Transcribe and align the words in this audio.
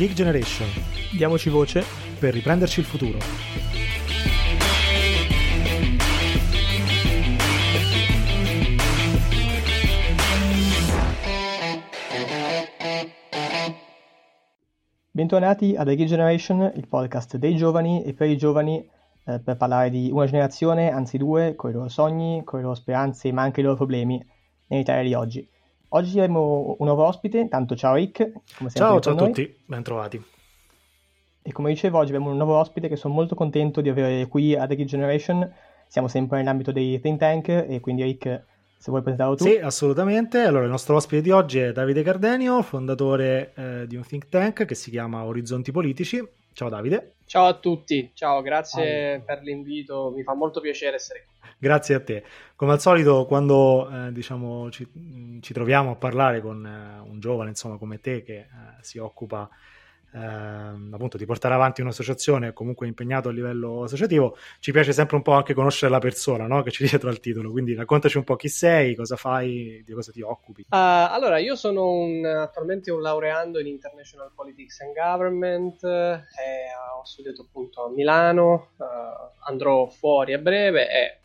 Geek 0.00 0.14
Generation. 0.14 0.66
Diamoci 1.14 1.50
voce 1.50 1.84
per 2.18 2.32
riprenderci 2.32 2.80
il 2.80 2.86
futuro. 2.86 3.18
Bentornati 15.10 15.74
a 15.76 15.84
The 15.84 15.94
Geek 15.94 16.08
Generation, 16.08 16.72
il 16.74 16.88
podcast 16.88 17.36
dei 17.36 17.54
giovani 17.56 18.02
e 18.02 18.14
per 18.14 18.30
i 18.30 18.38
giovani 18.38 18.82
eh, 19.26 19.38
per 19.40 19.58
parlare 19.58 19.90
di 19.90 20.08
una 20.10 20.24
generazione, 20.24 20.90
anzi 20.90 21.18
due, 21.18 21.54
con 21.54 21.68
i 21.68 21.74
loro 21.74 21.90
sogni, 21.90 22.40
con 22.42 22.60
le 22.60 22.64
loro 22.64 22.74
speranze, 22.74 23.30
ma 23.32 23.42
anche 23.42 23.60
i 23.60 23.64
loro 23.64 23.76
problemi 23.76 24.18
nell'Italia 24.68 25.02
di 25.02 25.12
oggi. 25.12 25.46
Oggi 25.92 26.18
avremo 26.20 26.76
un 26.78 26.86
nuovo 26.86 27.04
ospite, 27.04 27.38
intanto 27.38 27.74
ciao 27.74 27.94
Rick. 27.94 28.30
Come 28.56 28.70
ciao, 28.70 29.00
ciao 29.00 29.14
a 29.14 29.16
tutti, 29.16 29.56
ben 29.64 29.82
trovati. 29.82 30.22
E 31.42 31.52
come 31.52 31.70
dicevo, 31.70 31.98
oggi 31.98 32.12
abbiamo 32.12 32.30
un 32.30 32.36
nuovo 32.36 32.56
ospite 32.58 32.86
che 32.86 32.94
sono 32.94 33.12
molto 33.12 33.34
contento 33.34 33.80
di 33.80 33.88
avere 33.88 34.28
qui 34.28 34.54
a 34.54 34.68
The 34.68 34.76
Geek 34.76 34.86
Generation. 34.88 35.52
Siamo 35.88 36.06
sempre 36.06 36.38
nell'ambito 36.38 36.70
dei 36.70 37.00
think 37.00 37.18
tank 37.18 37.48
e 37.48 37.80
quindi 37.80 38.04
Rick, 38.04 38.44
se 38.78 38.90
vuoi 38.90 39.02
presentarlo 39.02 39.34
tu. 39.34 39.42
Sì, 39.42 39.56
assolutamente. 39.56 40.38
Allora, 40.42 40.62
il 40.62 40.70
nostro 40.70 40.94
ospite 40.94 41.22
di 41.22 41.32
oggi 41.32 41.58
è 41.58 41.72
Davide 41.72 42.04
Cardenio, 42.04 42.62
fondatore 42.62 43.52
eh, 43.56 43.86
di 43.88 43.96
un 43.96 44.06
think 44.06 44.28
tank 44.28 44.66
che 44.66 44.74
si 44.76 44.90
chiama 44.90 45.24
Orizzonti 45.24 45.72
Politici. 45.72 46.24
Ciao 46.52 46.68
Davide. 46.68 47.14
Ciao 47.24 47.46
a 47.46 47.54
tutti, 47.54 48.12
ciao, 48.14 48.42
grazie 48.42 49.14
ah. 49.14 49.20
per 49.20 49.42
l'invito, 49.42 50.12
mi 50.14 50.22
fa 50.22 50.34
molto 50.34 50.60
piacere 50.60 50.96
essere 50.96 51.24
qui. 51.26 51.39
Grazie 51.62 51.94
a 51.94 52.00
te. 52.00 52.24
Come 52.56 52.72
al 52.72 52.80
solito, 52.80 53.26
quando 53.26 53.86
eh, 53.90 54.12
diciamo, 54.12 54.70
ci, 54.70 54.88
ci, 55.42 55.52
troviamo 55.52 55.90
a 55.90 55.94
parlare 55.94 56.40
con 56.40 56.64
eh, 56.64 57.06
un 57.06 57.20
giovane 57.20 57.50
insomma, 57.50 57.76
come 57.76 58.00
te 58.00 58.22
che 58.22 58.36
eh, 58.38 58.46
si 58.80 58.96
occupa 58.96 59.46
ehm, 60.14 60.88
appunto 60.90 61.18
di 61.18 61.26
portare 61.26 61.52
avanti 61.52 61.82
un'associazione 61.82 62.54
comunque 62.54 62.86
impegnato 62.86 63.28
a 63.28 63.32
livello 63.32 63.82
associativo, 63.82 64.38
ci 64.58 64.72
piace 64.72 64.94
sempre 64.94 65.16
un 65.16 65.22
po' 65.22 65.32
anche 65.32 65.52
conoscere 65.52 65.92
la 65.92 65.98
persona 65.98 66.46
no? 66.46 66.62
che 66.62 66.70
ci 66.70 66.86
dietro 66.88 67.10
al 67.10 67.20
titolo. 67.20 67.50
Quindi 67.50 67.74
raccontaci 67.74 68.16
un 68.16 68.24
po' 68.24 68.36
chi 68.36 68.48
sei, 68.48 68.94
cosa 68.94 69.16
fai, 69.16 69.82
di 69.84 69.92
cosa 69.92 70.12
ti 70.12 70.22
occupi. 70.22 70.62
Uh, 70.62 70.66
allora, 70.70 71.36
io 71.36 71.56
sono 71.56 71.90
un, 71.90 72.24
attualmente 72.24 72.90
un 72.90 73.02
laureando 73.02 73.60
in 73.60 73.66
International 73.66 74.32
Politics 74.34 74.80
and 74.80 74.94
Government, 74.94 75.84
e 75.84 76.24
ho 76.98 77.04
studiato 77.04 77.42
appunto 77.42 77.84
a 77.84 77.90
Milano, 77.90 78.70
uh, 78.78 78.84
andrò 79.46 79.88
fuori 79.88 80.32
a 80.32 80.38
breve 80.38 80.88
e 80.88 81.19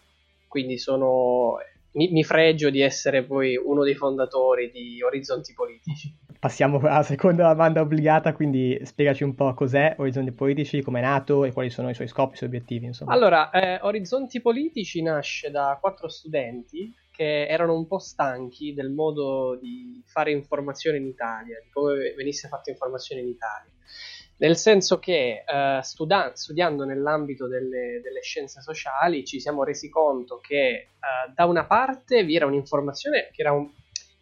quindi 0.56 0.78
sono 0.78 1.58
mi, 1.96 2.10
mi, 2.12 2.24
fregio 2.24 2.70
di 2.70 2.80
essere 2.80 3.26
poi 3.26 3.58
uno 3.58 3.84
dei 3.84 3.94
fondatori 3.94 4.72
di 4.72 5.04
Orizzonti 5.04 5.54
Politici. 5.54 6.16
Passiamo 6.40 6.78
alla 6.78 7.04
seconda 7.04 7.50
domanda 7.50 7.82
obbligata, 7.82 8.32
quindi 8.32 8.80
spiegaci 8.84 9.26
un 9.26 9.36
po' 9.36 9.54
cos'è 9.54 9.96
Orizzonti 9.98 10.32
Politici, 10.32 10.82
come 10.82 11.00
è 11.00 11.04
nato 11.04 11.44
e 11.44 11.52
quali 11.52 11.70
sono 11.70 11.90
i 11.90 11.94
suoi 11.94 12.08
scopi, 12.08 12.36
i 12.36 12.38
suoi 12.38 12.48
obiettivi. 12.48 12.86
Insomma. 12.86 13.12
Allora, 13.12 13.50
eh, 13.50 13.80
Orizzonti 13.82 14.42
Politici 14.42 15.02
nasce 15.02 15.52
da 15.52 15.78
quattro 15.82 16.08
studenti 16.08 16.94
che 17.12 17.48
erano 17.48 17.76
un 17.76 17.86
po' 17.86 18.00
stanchi 18.00 18.74
del 18.74 18.92
modo 18.92 19.58
di 19.60 20.02
fare 20.06 20.32
informazione 20.32 20.98
in 20.98 21.08
Italia, 21.08 21.60
di 21.62 21.70
come 21.70 22.14
venisse 22.16 22.48
fatta 22.48 22.72
informazione 22.72 23.22
in 23.22 23.28
Italia 23.28 23.72
nel 24.38 24.58
senso 24.58 25.00
che 25.00 25.44
uh, 25.46 25.82
studa- 25.82 26.32
studiando 26.36 26.84
nell'ambito 26.84 27.48
delle, 27.48 28.02
delle, 28.02 28.22
scienze 28.22 28.62
sociali 28.62 29.24
ci 29.24 29.40
siamo 29.40 29.64
resi 29.64 29.90
conto 29.90 30.40
che 30.40 30.90
uh, 31.00 31.32
da 31.34 31.46
una 31.46 31.66
parte 31.66 32.24
vi 32.24 32.36
era 32.36 32.46
un'informazione 32.46 33.30
che 33.32 33.42
era 33.42 33.54
un, 33.54 33.72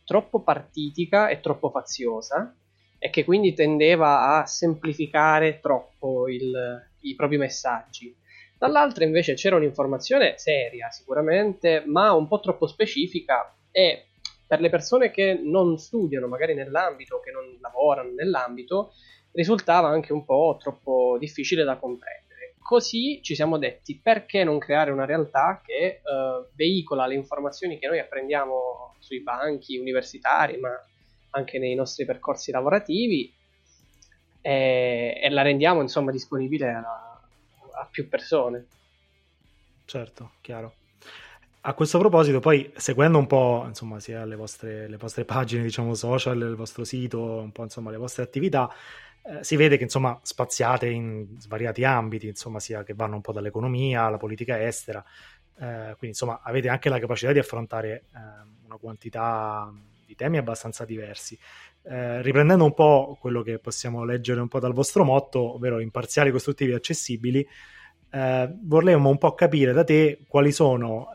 troppo 0.06 0.42
partitica 0.42 1.30
e 1.30 1.40
troppo 1.40 1.70
faziosa 1.70 2.56
e 3.00 3.10
che 3.10 3.24
quindi 3.24 3.54
tendeva 3.54 4.38
a 4.38 4.46
semplificare 4.46 5.60
troppo 5.60 6.28
il, 6.30 6.54
i 7.02 7.16
propri 7.16 7.38
messaggi. 7.38 8.16
Dall'altra 8.58 9.04
invece 9.04 9.34
c'era 9.34 9.58
un'informazione 9.58 10.36
seria 10.38 10.90
sicuramente, 10.90 11.84
ma 11.86 12.14
un 12.14 12.28
po' 12.28 12.40
troppo 12.40 12.66
specifica 12.66 13.54
e 13.72 14.06
per 14.48 14.62
le 14.62 14.70
persone 14.70 15.12
che 15.12 15.34
non 15.34 15.78
studiano 15.78 16.28
magari 16.28 16.54
nell'ambito, 16.54 17.20
che 17.20 17.32
non 17.32 17.58
lavorano 17.60 18.12
nell'ambito, 18.14 18.94
risultava 19.34 19.90
anche 19.90 20.14
un 20.14 20.26
po' 20.26 20.58
troppo 20.60 21.18
difficile 21.20 21.64
da 21.64 21.78
comprendere. 21.78 22.56
Così 22.60 23.20
ci 23.22 23.36
siamo 23.36 23.58
detti 23.58 24.00
perché 24.02 24.44
non 24.44 24.58
creare 24.58 24.92
una 24.92 25.06
realtà 25.06 25.62
che 25.64 26.02
uh, 26.02 26.48
veicola 26.56 27.06
le 27.06 27.16
informazioni 27.16 27.78
che 27.78 27.88
noi 27.88 28.00
apprendiamo 28.00 28.96
sui 29.00 29.22
banchi 29.22 29.78
universitari, 29.78 30.58
ma 30.58 30.70
anche 31.32 31.60
nei 31.60 31.76
nostri 31.76 32.06
percorsi 32.06 32.52
lavorativi 32.52 33.34
e, 34.42 35.20
e 35.22 35.30
la 35.30 35.42
rendiamo 35.42 35.82
insomma 35.82 36.12
disponibile 36.12 36.70
a, 36.70 37.22
a 37.74 37.88
più 37.92 38.08
persone. 38.08 38.66
Certo, 39.86 40.32
chiaro. 40.42 40.76
A 41.66 41.74
questo 41.74 41.98
proposito, 41.98 42.40
poi 42.40 42.72
seguendo 42.76 43.18
un 43.18 43.28
po' 43.28 43.64
insomma, 43.68 44.00
sia 44.00 44.26
le 44.26 44.36
vostre, 44.36 44.88
le 44.88 44.98
vostre 44.98 45.24
pagine, 45.24 45.64
diciamo, 45.64 45.94
social, 45.94 46.38
il 46.38 46.56
vostro 46.56 46.84
sito, 46.84 47.22
un 47.22 47.52
po' 47.52 47.64
insomma 47.64 47.90
le 47.90 47.98
vostre 47.98 48.24
attività, 48.24 48.70
eh, 49.26 49.44
si 49.44 49.56
vede 49.56 49.78
che 49.78 49.84
insomma 49.84 50.20
spaziate 50.22 50.90
in 50.90 51.28
svariati 51.38 51.86
ambiti, 51.86 52.28
insomma, 52.28 52.60
sia 52.60 52.84
che 52.84 52.94
vanno 52.94 53.16
un 53.16 53.22
po' 53.22 53.32
dall'economia 53.32 54.04
alla 54.04 54.18
politica 54.18 54.62
estera, 54.62 55.04
eh, 55.60 55.96
quindi 55.98 56.08
insomma 56.08 56.42
avete 56.44 56.68
anche 56.68 56.90
la 56.90 57.00
capacità 57.00 57.32
di 57.32 57.40
affrontare 57.40 58.06
eh, 58.14 58.20
una 58.66 58.78
quantità 58.78 59.72
di 60.06 60.16
temi 60.16 60.38
abbastanza 60.38 60.84
diversi. 60.84 61.40
Eh, 61.84 62.22
riprendendo 62.22 62.66
un 62.66 62.74
po' 62.74 63.18
quello 63.20 63.42
che 63.42 63.60
possiamo 63.60 64.04
leggere 64.04 64.42
un 64.42 64.50
po' 64.50 64.60
dal 64.60 64.74
vostro 64.74 65.06
motto, 65.06 65.56
ovvero 65.56 65.80
imparziali, 65.80 66.30
costruttivi 66.32 66.72
e 66.72 66.76
accessibili, 66.76 67.48
eh, 68.12 68.54
vorremmo 68.62 69.10
un 69.10 69.18
po' 69.18 69.34
capire 69.36 69.72
da 69.72 69.86
te 69.86 70.20
quali 70.28 70.52
sono 70.52 71.08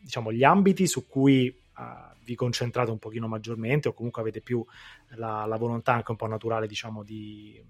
diciamo, 0.00 0.32
gli 0.32 0.44
ambiti 0.44 0.86
su 0.86 1.08
cui 1.08 1.62
vi 2.24 2.34
concentrate 2.34 2.90
un 2.90 2.98
pochino 2.98 3.28
maggiormente 3.28 3.88
o 3.88 3.92
comunque 3.92 4.22
avete 4.22 4.40
più 4.40 4.64
la, 5.16 5.44
la 5.46 5.56
volontà 5.56 5.92
anche 5.92 6.10
un 6.10 6.16
po' 6.16 6.26
naturale 6.26 6.66
diciamo 6.66 7.02
di, 7.02 7.62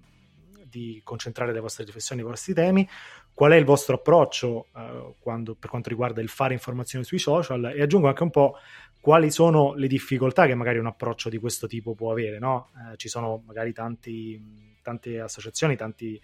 di, 0.69 1.01
concentrare 1.05 1.53
le 1.53 1.61
vostre 1.61 1.85
riflessioni, 1.85 2.23
i 2.23 2.25
vostri 2.25 2.55
temi, 2.55 2.89
qual 3.33 3.53
è 3.53 3.57
il 3.57 3.65
vostro 3.65 3.97
approccio 3.97 4.69
eh, 4.75 5.15
quando, 5.19 5.55
per 5.55 5.71
quanto 5.71 5.89
riguarda 5.89 6.21
il 6.21 6.29
fare 6.29 6.55
informazioni 6.55 7.05
sui 7.05 7.19
social 7.19 7.73
e 7.75 7.83
aggiungo 7.83 8.09
anche 8.09 8.23
un 8.23 8.31
po' 8.31 8.57
quali 9.01 9.31
sono 9.31 9.75
le 9.75 9.87
difficoltà 9.87 10.47
che 10.47 10.55
magari 10.55 10.79
un 10.79 10.87
approccio 10.87 11.29
di 11.29 11.37
questo 11.39 11.67
tipo 11.67 11.95
può 11.95 12.11
avere, 12.11 12.39
no? 12.39 12.71
eh, 12.93 12.97
ci 12.97 13.09
sono 13.09 13.43
magari 13.45 13.75
tanti, 13.75 14.79
tante 14.81 15.21
associazioni, 15.21 15.77
tanti 15.77 16.19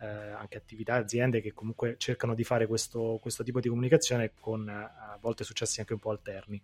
eh, 0.00 0.06
anche 0.06 0.58
attività, 0.58 0.94
aziende 0.94 1.40
che 1.40 1.52
comunque 1.52 1.96
cercano 1.98 2.34
di 2.34 2.44
fare 2.44 2.66
questo, 2.66 3.18
questo 3.20 3.42
tipo 3.42 3.60
di 3.60 3.68
comunicazione 3.68 4.32
con 4.38 4.68
eh, 4.68 4.72
a 4.72 5.18
volte 5.20 5.44
successi 5.44 5.80
anche 5.80 5.94
un 5.94 5.98
po' 5.98 6.10
alterni. 6.10 6.60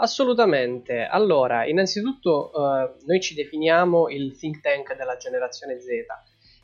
Assolutamente. 0.00 1.04
Allora, 1.04 1.66
innanzitutto 1.66 2.52
uh, 2.54 3.04
noi 3.04 3.20
ci 3.20 3.34
definiamo 3.34 4.08
il 4.08 4.36
think 4.36 4.60
tank 4.60 4.96
della 4.96 5.16
generazione 5.16 5.80
Z 5.80 5.88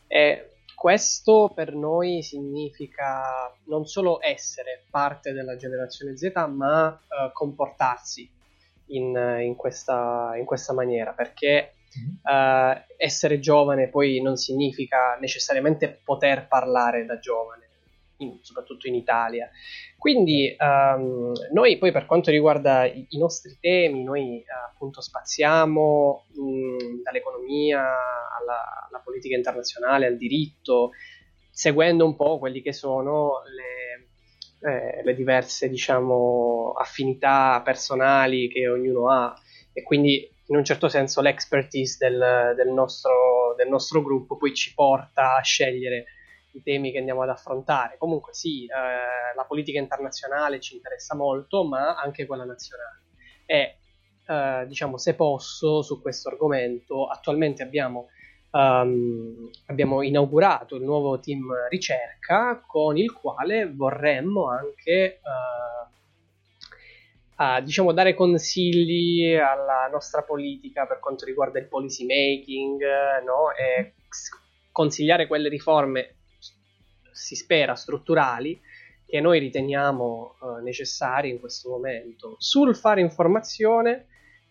e 0.07 0.51
questo 0.77 1.51
per 1.53 1.75
noi 1.75 2.23
significa 2.23 3.53
non 3.65 3.87
solo 3.87 4.23
essere 4.23 4.85
parte 4.89 5.33
della 5.33 5.57
generazione 5.57 6.17
Z, 6.17 6.33
ma 6.49 6.89
uh, 6.89 7.33
comportarsi 7.33 8.31
in, 8.89 9.17
in, 9.41 9.57
questa, 9.57 10.35
in, 10.37 10.45
questa, 10.45 10.73
maniera, 10.73 11.13
perché 11.13 11.73
uh, 12.23 12.81
essere 12.97 13.41
giovane 13.41 13.89
poi 13.89 14.23
non 14.23 14.37
significa 14.37 15.17
necessariamente 15.21 15.89
poter 16.05 16.47
parlare 16.47 17.05
da 17.05 17.19
giovane 17.19 17.64
in, 18.19 18.39
soprattutto 18.43 18.87
in 18.89 18.95
Italia. 18.95 19.49
Quindi 19.99 20.55
um, 20.59 21.33
noi 21.53 21.79
poi 21.79 21.93
per 21.93 22.07
quanto 22.07 22.31
riguarda 22.31 22.85
i, 22.85 23.07
i 23.11 23.19
nostri 23.19 23.57
temi, 23.61 24.03
noi 24.03 24.45
uh, 24.47 24.73
appunto 24.73 25.01
spaziamo 25.01 26.27
mh, 26.29 27.03
dall'economia 27.03 27.81
alla, 27.81 28.87
alla, 28.89 29.01
politica 29.03 29.37
internazionale, 29.37 30.07
al 30.07 30.17
diritto, 30.17 30.91
seguendo 31.51 32.05
un 32.05 32.17
po' 32.17 32.39
quelli 32.39 32.63
che 32.63 32.73
sono 32.73 33.43
le, 33.55 34.71
eh, 34.71 35.03
le 35.03 35.15
diverse 35.15 35.69
diciamo, 35.69 36.73
affinità 36.77 37.61
personali 37.65 38.49
che 38.49 38.69
ognuno 38.69 39.11
ha 39.11 39.35
e 39.73 39.83
quindi 39.83 40.31
in 40.47 40.57
un 40.57 40.65
certo 40.65 40.89
senso 40.89 41.21
l'expertise 41.21 41.97
del, 41.99 42.53
del, 42.55 42.69
nostro, 42.69 43.55
del 43.57 43.69
nostro 43.69 44.03
gruppo 44.03 44.37
poi 44.37 44.55
ci 44.55 44.75
porta 44.75 45.37
a 45.37 45.43
scegliere 45.43 46.05
i 46.55 46.63
temi 46.63 46.93
che 46.93 46.99
andiamo 46.99 47.23
ad 47.23 47.29
affrontare. 47.29 47.97
Comunque 47.99 48.33
sì, 48.33 48.65
eh, 48.65 49.35
la 49.35 49.45
politica 49.45 49.79
internazionale 49.79 50.61
ci 50.61 50.75
interessa 50.75 51.15
molto, 51.15 51.65
ma 51.65 51.95
anche 51.97 52.27
quella 52.27 52.45
nazionale. 52.45 53.03
E 53.47 53.77
eh, 54.27 54.65
diciamo, 54.67 54.97
se 54.97 55.15
posso, 55.15 55.83
su 55.83 56.01
questo 56.01 56.29
argomento, 56.29 57.07
attualmente 57.07 57.63
abbiamo, 57.63 58.09
um, 58.53 59.51
abbiamo 59.67 60.03
inaugurato 60.03 60.77
il 60.77 60.83
nuovo 60.83 61.19
team 61.21 61.53
ricerca 61.69 62.63
con 62.67 62.97
il 62.97 63.13
quale 63.13 63.71
vorremmo 63.71 64.49
anche 64.49 65.21
uh, 67.37 67.43
uh, 67.43 67.63
diciamo, 67.63 67.93
dare 67.93 68.15
consigli 68.15 69.35
alla 69.35 69.89
nostra 69.91 70.23
politica 70.23 70.87
per 70.87 71.01
quanto 71.01 71.25
riguarda 71.27 71.59
il 71.59 71.67
policy 71.67 72.07
making 72.07 72.81
no? 73.25 73.53
e 73.55 73.93
consigliare 74.73 75.27
quelle 75.27 75.49
riforme, 75.49 76.17
si 77.15 77.35
spera, 77.37 77.75
strutturali, 77.75 78.61
che 79.07 79.21
noi 79.21 79.39
riteniamo 79.39 80.35
uh, 80.41 80.63
necessarie 80.63 81.31
in 81.31 81.41
questo 81.41 81.71
momento. 81.71 82.37
Sul 82.39 82.75
fare 82.77 83.01
informazione 83.01 84.07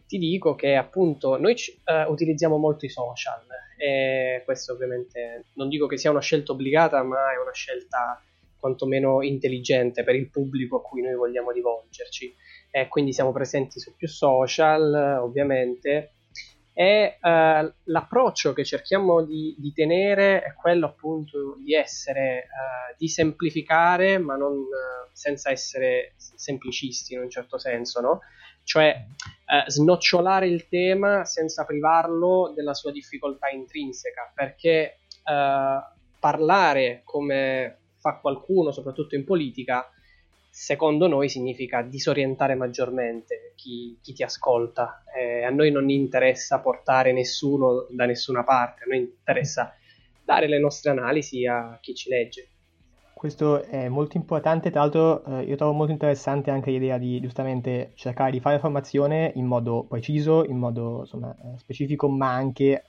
ti 0.07 0.17
dico 0.17 0.55
che 0.55 0.75
appunto 0.75 1.37
noi 1.37 1.53
uh, 1.53 2.11
utilizziamo 2.11 2.57
molto 2.57 2.85
i 2.85 2.89
social 2.89 3.45
e 3.77 4.41
questo 4.45 4.73
ovviamente 4.73 5.45
non 5.55 5.67
dico 5.67 5.87
che 5.87 5.97
sia 5.97 6.11
una 6.11 6.21
scelta 6.21 6.53
obbligata, 6.53 7.03
ma 7.03 7.33
è 7.33 7.41
una 7.41 7.51
scelta 7.51 8.21
quantomeno 8.57 9.21
intelligente 9.21 10.03
per 10.03 10.15
il 10.15 10.29
pubblico 10.29 10.77
a 10.77 10.81
cui 10.81 11.01
noi 11.01 11.15
vogliamo 11.15 11.51
rivolgerci. 11.51 12.33
E 12.71 12.87
quindi 12.87 13.11
siamo 13.11 13.33
presenti 13.33 13.81
su 13.81 13.93
più 13.95 14.07
social, 14.07 15.19
ovviamente. 15.21 16.11
E 16.75 17.19
uh, 17.21 17.71
l'approccio 17.83 18.53
che 18.53 18.65
cerchiamo 18.65 19.23
di, 19.23 19.55
di, 19.59 19.71
tenere 19.73 20.41
è 20.41 20.53
quello 20.55 20.87
appunto 20.87 21.55
di 21.63 21.75
essere, 21.75 22.47
uh, 22.47 22.95
di 22.97 23.07
semplificare, 23.07 24.17
ma 24.17 24.35
non 24.35 24.53
uh, 24.53 25.09
senza 25.11 25.51
essere 25.51 26.13
semplicisti 26.17 27.13
in 27.13 27.19
un 27.19 27.29
certo 27.29 27.59
senso, 27.59 28.01
no? 28.01 28.19
Cioè 28.63 29.05
snocciolare 29.67 30.47
il 30.47 30.67
tema 30.69 31.25
senza 31.25 31.65
privarlo 31.65 32.53
della 32.55 32.73
sua 32.73 32.91
difficoltà 32.91 33.49
intrinseca, 33.49 34.31
perché 34.33 34.99
parlare 36.17 37.01
come 37.03 37.77
fa 37.99 38.19
qualcuno, 38.19 38.71
soprattutto 38.71 39.15
in 39.15 39.25
politica, 39.25 39.92
secondo 40.55 41.07
noi 41.07 41.29
significa 41.29 41.81
disorientare 41.81 42.53
maggiormente 42.53 43.53
chi, 43.55 43.97
chi 44.03 44.13
ti 44.13 44.21
ascolta. 44.21 45.03
Eh, 45.17 45.43
a 45.43 45.49
noi 45.49 45.71
non 45.71 45.89
interessa 45.89 46.59
portare 46.59 47.11
nessuno 47.11 47.87
da 47.89 48.05
nessuna 48.05 48.43
parte, 48.43 48.83
a 48.83 48.85
noi 48.87 48.99
interessa 48.99 49.73
dare 50.23 50.47
le 50.47 50.59
nostre 50.59 50.91
analisi 50.91 51.47
a 51.47 51.79
chi 51.81 51.95
ci 51.95 52.07
legge. 52.07 52.49
Questo 53.15 53.63
è 53.63 53.87
molto 53.89 54.15
importante, 54.17 54.69
tra 54.69 54.81
l'altro 54.81 55.25
eh, 55.25 55.43
io 55.45 55.55
trovo 55.55 55.73
molto 55.73 55.91
interessante 55.91 56.51
anche 56.51 56.69
l'idea 56.69 56.99
di 56.99 57.19
giustamente 57.19 57.93
cercare 57.95 58.29
di 58.29 58.39
fare 58.39 58.55
informazione 58.55 59.31
in 59.35 59.45
modo 59.45 59.85
preciso, 59.85 60.45
in 60.45 60.57
modo 60.57 60.99
insomma, 60.99 61.35
eh, 61.35 61.57
specifico, 61.57 62.07
ma 62.09 62.31
anche 62.31 62.83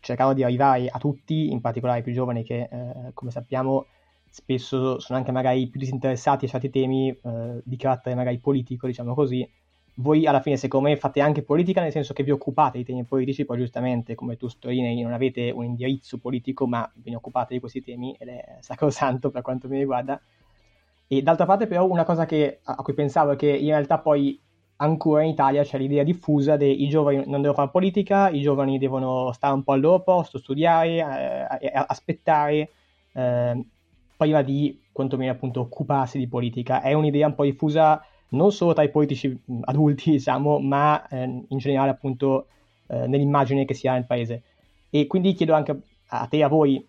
cercando 0.00 0.34
di 0.34 0.42
arrivare 0.42 0.88
a 0.88 0.98
tutti, 0.98 1.50
in 1.50 1.62
particolare 1.62 1.98
ai 2.00 2.04
più 2.04 2.12
giovani 2.12 2.44
che 2.44 2.68
eh, 2.70 3.10
come 3.14 3.30
sappiamo 3.30 3.86
spesso 4.36 4.98
sono 4.98 5.18
anche 5.18 5.32
magari 5.32 5.66
più 5.68 5.80
disinteressati 5.80 6.44
a 6.44 6.48
certi 6.48 6.68
temi 6.68 7.08
eh, 7.08 7.60
di 7.64 7.76
carattere 7.78 8.14
magari 8.14 8.38
politico, 8.38 8.86
diciamo 8.86 9.14
così. 9.14 9.48
Voi 9.94 10.26
alla 10.26 10.40
fine, 10.42 10.58
secondo 10.58 10.88
me, 10.88 10.96
fate 10.98 11.22
anche 11.22 11.42
politica 11.42 11.80
nel 11.80 11.90
senso 11.90 12.12
che 12.12 12.22
vi 12.22 12.30
occupate 12.30 12.76
di 12.76 12.84
temi 12.84 13.04
politici, 13.04 13.46
poi 13.46 13.56
giustamente, 13.56 14.14
come 14.14 14.36
tu 14.36 14.46
sottolinei, 14.46 15.00
non 15.00 15.14
avete 15.14 15.50
un 15.50 15.64
indirizzo 15.64 16.18
politico, 16.18 16.66
ma 16.66 16.86
ne 17.02 17.14
occupate 17.14 17.54
di 17.54 17.60
questi 17.60 17.82
temi 17.82 18.14
ed 18.18 18.28
è 18.28 18.58
sacrosanto 18.60 19.30
per 19.30 19.40
quanto 19.40 19.68
mi 19.68 19.78
riguarda. 19.78 20.20
E 21.06 21.22
d'altra 21.22 21.46
parte, 21.46 21.66
però, 21.66 21.88
una 21.88 22.04
cosa 22.04 22.26
che, 22.26 22.60
a 22.62 22.74
cui 22.82 22.92
pensavo 22.92 23.30
è 23.32 23.36
che 23.36 23.48
in 23.48 23.68
realtà 23.68 23.98
poi 23.98 24.38
ancora 24.76 25.22
in 25.22 25.30
Italia 25.30 25.62
c'è 25.62 25.78
l'idea 25.78 26.02
diffusa 26.02 26.58
che 26.58 26.66
i 26.66 26.88
giovani 26.88 27.22
non 27.24 27.40
devono 27.40 27.54
fare 27.54 27.70
politica, 27.70 28.28
i 28.28 28.42
giovani 28.42 28.76
devono 28.76 29.32
stare 29.32 29.54
un 29.54 29.62
po' 29.62 29.72
al 29.72 29.80
loro 29.80 30.02
posto, 30.02 30.36
studiare, 30.36 31.48
eh, 31.58 31.72
aspettare. 31.72 32.68
Eh, 33.14 33.64
prima 34.16 34.42
di 34.42 34.80
quantomeno 34.92 35.32
appunto 35.32 35.60
occuparsi 35.60 36.18
di 36.18 36.26
politica. 36.28 36.80
È 36.80 36.92
un'idea 36.92 37.26
un 37.26 37.34
po' 37.34 37.44
diffusa 37.44 38.02
non 38.30 38.50
solo 38.50 38.72
tra 38.72 38.82
i 38.82 38.90
politici 38.90 39.38
adulti, 39.62 40.10
diciamo, 40.18 40.58
ma 40.58 41.06
eh, 41.08 41.22
in 41.24 41.58
generale 41.58 41.90
appunto 41.90 42.46
eh, 42.88 43.06
nell'immagine 43.06 43.64
che 43.64 43.74
si 43.74 43.86
ha 43.86 43.92
nel 43.92 44.06
paese. 44.06 44.42
E 44.90 45.06
quindi 45.06 45.34
chiedo 45.34 45.54
anche 45.54 45.78
a 46.08 46.26
te 46.26 46.38
e 46.38 46.42
a 46.42 46.48
voi 46.48 46.84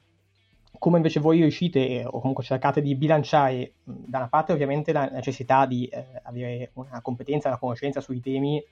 come 0.79 0.97
invece 0.97 1.19
voi 1.19 1.39
riuscite 1.39 2.03
o 2.05 2.19
comunque 2.19 2.43
cercate 2.43 2.81
di 2.81 2.95
bilanciare 2.95 3.73
da 3.83 4.19
una 4.19 4.27
parte 4.27 4.53
ovviamente 4.53 4.91
la 4.91 5.05
necessità 5.05 5.65
di 5.65 5.85
eh, 5.87 6.05
avere 6.23 6.71
una 6.73 7.01
competenza, 7.01 7.47
una 7.47 7.57
conoscenza 7.57 7.99
sui 7.99 8.21
temi, 8.21 8.63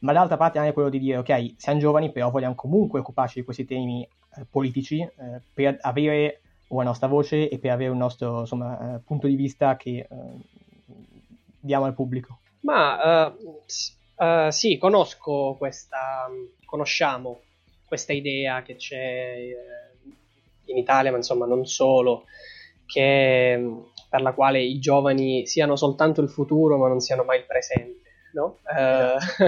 ma 0.00 0.12
dall'altra 0.12 0.36
parte 0.36 0.58
anche 0.58 0.72
quello 0.72 0.88
di 0.88 0.98
dire 0.98 1.18
ok, 1.18 1.54
siamo 1.56 1.78
giovani 1.78 2.10
però 2.10 2.30
vogliamo 2.30 2.54
comunque 2.54 3.00
occuparci 3.00 3.40
di 3.40 3.44
questi 3.44 3.66
temi 3.66 4.02
eh, 4.02 4.46
politici 4.48 5.00
eh, 5.00 5.40
per 5.52 5.76
avere 5.82 6.39
una 6.70 6.84
nostra 6.84 7.08
voce 7.08 7.48
e 7.48 7.58
per 7.58 7.70
avere 7.70 7.90
un 7.90 7.98
nostro 7.98 8.40
insomma, 8.40 8.96
eh, 8.96 8.98
punto 9.00 9.26
di 9.26 9.34
vista 9.34 9.76
che 9.76 9.98
eh, 9.98 10.06
diamo 11.58 11.84
al 11.84 11.94
pubblico. 11.94 12.40
Ma 12.60 13.26
uh, 13.26 14.50
sì, 14.50 14.76
conosco 14.78 15.56
questa, 15.58 16.28
conosciamo 16.64 17.40
questa 17.86 18.12
idea 18.12 18.62
che 18.62 18.76
c'è 18.76 19.48
in 20.66 20.76
Italia, 20.76 21.10
ma 21.10 21.16
insomma 21.16 21.46
non 21.46 21.66
solo, 21.66 22.24
che, 22.86 23.82
per 24.08 24.20
la 24.20 24.32
quale 24.32 24.60
i 24.60 24.78
giovani 24.78 25.46
siano 25.46 25.74
soltanto 25.74 26.20
il 26.20 26.28
futuro 26.28 26.76
ma 26.76 26.88
non 26.88 27.00
siano 27.00 27.24
mai 27.24 27.38
il 27.38 27.46
presente. 27.46 28.08
No? 28.32 28.58
Uh, 28.64 29.46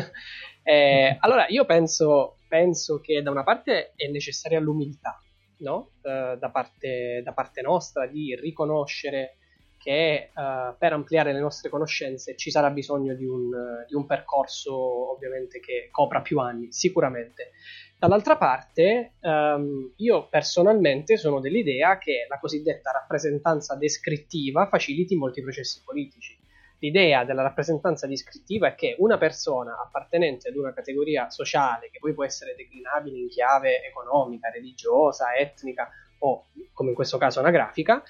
eh, 0.69 1.17
allora 1.21 1.47
io 1.49 1.65
penso, 1.65 2.39
penso 2.49 3.01
che 3.01 3.23
da 3.23 3.31
una 3.31 3.45
parte 3.45 3.93
è 3.95 4.09
necessaria 4.09 4.59
l'umiltà, 4.59 5.21
no? 5.63 5.93
uh, 6.03 6.37
da, 6.39 6.51
parte, 6.51 7.23
da, 7.25 7.33
parte, 7.33 7.63
nostra 7.63 8.07
di 8.07 8.37
riconoscere 8.37 9.37
che 9.79 10.31
uh, 10.33 10.77
per 10.79 10.93
ampliare 10.93 11.33
le 11.33 11.41
nostre 11.41 11.69
conoscenze 11.69 12.37
ci 12.37 12.51
sarà 12.51 12.71
bisogno 12.71 13.15
di 13.15 13.25
un, 13.25 13.51
di 13.87 13.95
un, 13.95 14.07
percorso 14.07 15.13
ovviamente 15.13 15.59
che 15.59 15.89
copra 15.91 16.21
più 16.21 16.39
anni, 16.39 16.71
sicuramente. 16.71 17.51
Dall'altra 17.99 18.37
parte, 18.37 19.15
um, 19.21 19.93
io 19.97 20.29
personalmente 20.29 21.17
sono 21.17 21.41
dell'idea 21.41 21.99
che 21.99 22.27
la 22.29 22.39
cosiddetta 22.39 22.91
rappresentanza 22.91 23.77
descrittiva 23.77 24.67
faciliti 24.67 25.15
molti 25.17 25.41
processi 25.41 25.83
politici 25.85 26.42
l'idea 26.83 27.25
della 27.25 27.43
rappresentanza 27.43 28.09
descrittiva 28.09 28.69
è 28.69 28.75
che 28.75 28.97
una 28.99 29.17
persona 29.17 29.81
appartenente 29.81 30.49
ad 30.49 30.57
una 30.57 30.73
categoria 30.73 31.31
sociale, 31.31 31.91
che 31.91 32.01
poi 32.01 32.13
può 32.13 32.25
essere 32.25 32.57
declinabile 32.57 33.19
in 33.19 33.29
chiave 33.29 33.85
economica, 33.85 34.51
religiosa, 34.51 35.35
etnica 35.37 35.89
o, 36.19 36.47
come 36.73 36.91
in 36.91 36.95
questo 36.97 37.19
caso, 37.19 37.39
anagrafica, 37.39 38.03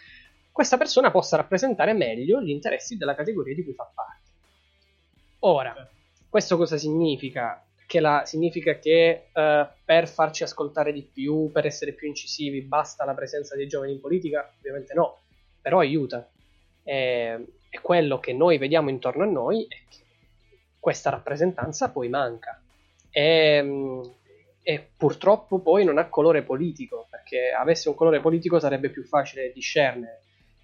questa 0.51 0.79
persona 0.79 1.11
possa 1.11 1.37
rappresentare 1.37 1.93
meglio 1.93 2.41
gli 2.41 2.51
interessi 2.51 2.97
della 2.97 3.15
categoria 3.15 3.55
di 3.55 3.63
cui 3.63 3.75
fa 3.75 3.91
parte. 3.95 4.31
Ora, 5.41 5.91
questo 6.29 6.57
cosa 6.57 6.79
significa? 6.79 7.63
Che 7.87 8.01
la, 8.01 8.23
significa 8.25 8.79
che 8.79 9.27
uh, 9.35 9.67
per 9.85 10.09
farci 10.09 10.45
ascoltare 10.45 10.95
di 10.95 11.03
più, 11.03 11.51
per 11.53 11.67
essere 11.67 11.93
più 11.93 12.09
incisivi, 12.09 12.63
basta 12.63 13.05
la 13.05 13.13
presenza 13.13 13.55
dei 13.55 13.67
giovani 13.67 13.93
in 13.93 14.01
politica? 14.01 14.51
Ovviamente 14.57 14.95
no, 14.95 15.19
però 15.61 15.81
aiuta. 15.81 16.27
Eh, 16.85 17.45
e 17.75 17.81
quello 17.81 18.21
che 18.21 18.35
noi 18.35 18.59
vediamo 18.59 18.91
intorno 18.91 19.23
a 19.23 19.27
noi 19.27 19.65
è 19.67 19.77
che 19.89 20.01
questa 20.79 21.09
rappresentanza 21.09 21.89
poi 21.91 22.11
manca. 22.11 22.61
E, 23.11 23.63
mm, 23.63 24.03
e, 24.63 24.91
purtroppo 24.95 25.61
poi 25.61 25.83
non 25.83 25.97
ha 25.97 26.11
colore 26.11 26.43
politico, 26.43 27.07
perché 27.09 27.51
avesse 27.51 27.89
un 27.89 27.95
colore 27.95 28.21
politico 28.21 28.61
sarebbe 28.61 28.91
più 28.91 29.03
facile 29.05 29.53
discernere 29.55 30.22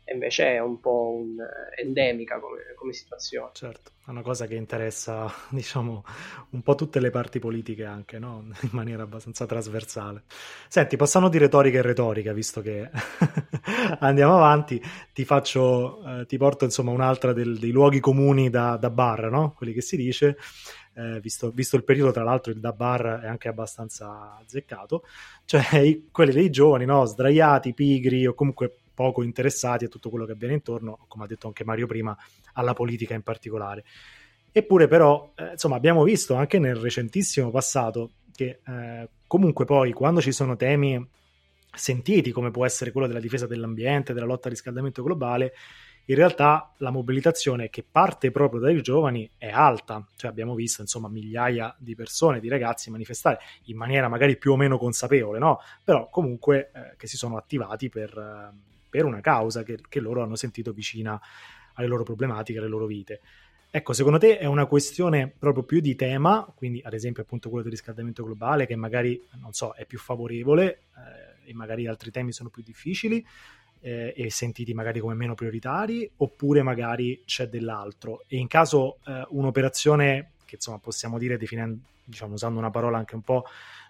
e 0.08 0.14
invece 0.14 0.54
è 0.54 0.58
un 0.58 0.80
po' 0.80 1.12
un, 1.12 1.38
eh, 1.38 1.82
endemica 1.82 2.40
come, 2.40 2.60
come, 2.76 2.94
situazione. 2.94 3.50
Certo, 3.52 3.90
è 4.06 4.10
una 4.10 4.22
cosa 4.22 4.46
che 4.46 4.54
interessa, 4.54 5.30
diciamo, 5.50 6.02
un 6.50 6.62
po' 6.62 6.74
tutte 6.74 6.98
le 6.98 7.10
parti 7.10 7.38
politiche 7.38 7.84
anche, 7.84 8.18
no? 8.18 8.48
In 8.62 8.70
maniera 8.72 9.02
abbastanza 9.02 9.44
trasversale. 9.44 10.22
Senti, 10.66 10.96
passando 10.96 11.28
di 11.28 11.36
retorica 11.36 11.78
e 11.78 11.82
retorica, 11.82 12.32
visto 12.32 12.62
che 12.62 12.88
andiamo 14.00 14.36
avanti, 14.36 14.80
ti 15.12 15.26
faccio, 15.26 16.02
eh, 16.20 16.26
ti 16.26 16.38
porto 16.38 16.64
insomma 16.64 16.90
un'altra 16.90 17.34
del, 17.34 17.58
dei 17.58 17.70
luoghi 17.70 18.00
comuni 18.00 18.48
da, 18.48 18.78
da 18.78 18.88
bar, 18.88 19.30
no? 19.30 19.52
Quelli 19.52 19.74
che 19.74 19.82
si 19.82 19.96
dice. 19.96 20.38
Eh, 20.94 21.20
visto, 21.20 21.50
visto, 21.50 21.76
il 21.76 21.84
periodo, 21.84 22.12
tra 22.12 22.24
l'altro, 22.24 22.50
il 22.50 22.58
da 22.58 22.72
bar 22.72 23.20
è 23.22 23.28
anche 23.28 23.46
abbastanza 23.46 24.36
azzeccato, 24.40 25.04
cioè 25.44 25.78
i, 25.78 26.08
quelli 26.10 26.32
dei 26.32 26.50
giovani, 26.50 26.86
no? 26.86 27.04
sdraiati, 27.04 27.72
pigri 27.72 28.26
o 28.26 28.34
comunque 28.34 28.78
poco 28.98 29.22
interessati 29.22 29.84
a 29.84 29.88
tutto 29.88 30.10
quello 30.10 30.24
che 30.24 30.32
avviene 30.32 30.54
intorno, 30.54 31.04
come 31.06 31.22
ha 31.22 31.26
detto 31.28 31.46
anche 31.46 31.62
Mario 31.62 31.86
prima, 31.86 32.18
alla 32.54 32.72
politica 32.72 33.14
in 33.14 33.22
particolare. 33.22 33.84
Eppure 34.50 34.88
però, 34.88 35.34
eh, 35.36 35.52
insomma, 35.52 35.76
abbiamo 35.76 36.02
visto 36.02 36.34
anche 36.34 36.58
nel 36.58 36.74
recentissimo 36.74 37.52
passato 37.52 38.10
che 38.34 38.58
eh, 38.66 39.08
comunque 39.28 39.64
poi 39.64 39.92
quando 39.92 40.20
ci 40.20 40.32
sono 40.32 40.56
temi 40.56 41.00
sentiti 41.72 42.32
come 42.32 42.50
può 42.50 42.66
essere 42.66 42.90
quello 42.90 43.06
della 43.06 43.20
difesa 43.20 43.46
dell'ambiente, 43.46 44.12
della 44.12 44.26
lotta 44.26 44.48
al 44.48 44.54
riscaldamento 44.54 45.04
globale, 45.04 45.52
in 46.06 46.16
realtà 46.16 46.72
la 46.78 46.90
mobilitazione 46.90 47.68
che 47.68 47.84
parte 47.88 48.32
proprio 48.32 48.58
dai 48.58 48.82
giovani 48.82 49.30
è 49.38 49.48
alta, 49.48 50.04
cioè 50.16 50.30
abbiamo 50.30 50.56
visto 50.56 50.80
insomma 50.80 51.08
migliaia 51.08 51.72
di 51.78 51.94
persone, 51.94 52.40
di 52.40 52.48
ragazzi 52.48 52.90
manifestare 52.90 53.38
in 53.66 53.76
maniera 53.76 54.08
magari 54.08 54.36
più 54.38 54.52
o 54.52 54.56
meno 54.56 54.76
consapevole, 54.76 55.38
no? 55.38 55.60
però 55.84 56.08
comunque 56.10 56.72
eh, 56.74 56.96
che 56.96 57.06
si 57.06 57.16
sono 57.16 57.36
attivati 57.36 57.90
per, 57.90 58.16
eh, 58.16 58.77
per 58.88 59.04
una 59.04 59.20
causa 59.20 59.62
che, 59.62 59.78
che, 59.88 60.00
loro 60.00 60.22
hanno 60.22 60.36
sentito 60.36 60.72
vicina 60.72 61.20
alle 61.74 61.86
loro 61.86 62.02
problematiche, 62.02 62.58
alle 62.58 62.68
loro 62.68 62.86
vite. 62.86 63.20
Ecco, 63.70 63.92
secondo 63.92 64.18
te 64.18 64.38
è 64.38 64.46
una 64.46 64.64
questione 64.66 65.30
proprio 65.38 65.62
più 65.62 65.80
di 65.80 65.94
tema, 65.94 66.50
quindi 66.54 66.80
ad 66.82 66.94
esempio 66.94 67.22
appunto 67.22 67.48
quello 67.48 67.64
del 67.64 67.72
riscaldamento 67.72 68.24
globale 68.24 68.66
che 68.66 68.76
magari, 68.76 69.22
non 69.40 69.52
so, 69.52 69.74
è 69.74 69.84
più 69.84 69.98
favorevole 69.98 70.84
eh, 71.44 71.50
e 71.50 71.54
magari 71.54 71.86
altri 71.86 72.10
temi 72.10 72.32
sono 72.32 72.48
più 72.48 72.62
difficili 72.62 73.24
eh, 73.80 74.14
e 74.16 74.30
sentiti 74.30 74.72
magari 74.74 75.00
come 75.00 75.14
meno 75.14 75.34
prioritari, 75.34 76.10
oppure 76.16 76.62
magari 76.62 77.22
c'è 77.26 77.48
dell'altro. 77.48 78.24
E 78.26 78.38
in 78.38 78.46
caso 78.46 78.98
eh, 79.06 79.26
un'operazione 79.30 80.32
che 80.44 80.54
insomma 80.54 80.78
possiamo 80.78 81.18
dire 81.18 81.36
definendo, 81.36 81.78
diciamo 82.04 82.34
usando 82.34 82.58
una 82.58 82.70
parola 82.70 82.96
anche 82.96 83.14
un 83.14 83.22
po' 83.22 83.44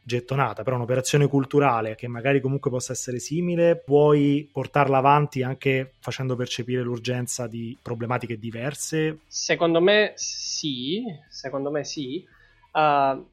gettonata, 0.09 0.63
però 0.63 0.77
un'operazione 0.77 1.29
culturale 1.29 1.95
che 1.95 2.09
magari 2.09 2.41
comunque 2.41 2.71
possa 2.71 2.93
essere 2.93 3.19
simile, 3.19 3.77
puoi 3.77 4.49
portarla 4.51 4.97
avanti 4.97 5.43
anche 5.43 5.93
facendo 6.01 6.35
percepire 6.35 6.83
l'urgenza 6.83 7.47
di 7.47 7.77
problematiche 7.81 8.39
diverse? 8.39 9.19
Secondo 9.29 9.81
me 9.81 10.15
sì, 10.17 11.05
secondo 11.29 11.71
me 11.71 11.85
sì. 11.85 12.27
Uh, 12.73 13.25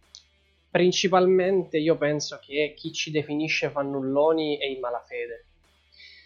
principalmente 0.70 1.78
io 1.78 1.96
penso 1.98 2.40
che 2.46 2.74
chi 2.76 2.92
ci 2.92 3.10
definisce 3.10 3.70
fannulloni 3.70 4.58
è 4.58 4.66
in 4.66 4.80
malafede. 4.80 5.46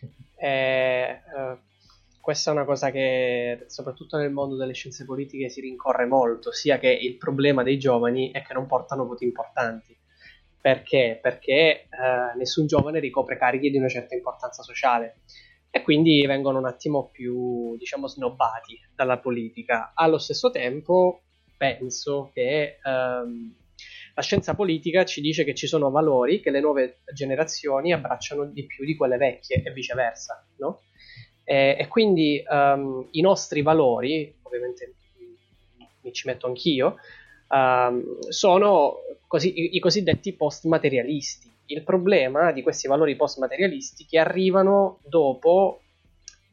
E, 0.42 1.22
uh, 1.36 1.58
questa 2.22 2.52
è 2.52 2.54
una 2.54 2.64
cosa 2.64 2.92
che 2.92 3.66
soprattutto 3.68 4.16
nel 4.16 4.32
mondo 4.32 4.56
delle 4.56 4.72
scienze 4.72 5.04
politiche 5.04 5.50
si 5.50 5.60
rincorre 5.60 6.06
molto, 6.06 6.54
sia 6.54 6.80
che 6.80 6.88
il 6.90 7.18
problema 7.18 7.62
dei 7.62 7.78
giovani 7.78 8.32
è 8.32 8.42
che 8.42 8.54
non 8.54 8.66
portano 8.66 9.06
voti 9.06 9.26
importanti 9.26 9.98
perché? 10.62 11.20
Perché 11.22 11.52
eh, 11.52 12.38
nessun 12.38 12.68
giovane 12.68 13.00
ricopre 13.00 13.38
cariche 13.38 13.70
di 13.70 13.78
una 13.78 13.88
certa 13.88 14.16
importanza 14.16 14.62
sociale 14.62 15.22
e 15.72 15.82
quindi 15.82 16.26
vengono 16.26 16.58
un 16.58 16.66
attimo 16.66 17.10
più, 17.12 17.78
diciamo, 17.78 18.08
snobbati 18.08 18.80
dalla 18.96 19.20
politica. 19.20 19.92
Allo 19.94 20.18
stesso 20.18 20.50
tempo, 20.50 21.22
penso 21.56 22.32
che 22.34 22.80
ehm, 22.84 23.56
la 24.16 24.22
scienza 24.22 24.56
politica 24.56 25.06
ci 25.06 25.22
dice 25.22 25.44
che 25.44 25.54
ci 25.54 25.68
sono 25.68 25.92
valori 25.92 26.42
che 26.42 26.50
le 26.50 26.60
nuove 26.60 27.00
generazioni 27.14 27.94
abbracciano 27.94 28.46
di 28.46 28.66
più 28.66 28.84
di 28.84 28.96
quelle 28.96 29.18
vecchie 29.18 29.62
e 29.64 29.72
viceversa, 29.72 30.46
no? 30.58 30.82
E, 31.44 31.78
e 31.80 31.88
quindi 31.88 32.44
um, 32.48 33.08
i 33.12 33.22
nostri 33.22 33.62
valori, 33.62 34.36
ovviamente 34.42 34.96
mi 36.02 36.12
ci 36.12 36.28
metto 36.28 36.48
anch'io, 36.48 36.98
um, 37.50 38.20
sono 38.30 38.98
così, 39.28 39.60
i, 39.60 39.76
i 39.76 39.80
cosiddetti 39.80 40.34
post-materialisti. 40.34 41.52
Il 41.68 41.84
problema 41.84 42.52
di 42.52 42.64
questi 42.64 42.88
valori 42.88 43.16
post-materialisti 43.16 44.06
che 44.06 44.18
arrivano 44.18 45.00
dopo 45.04 45.82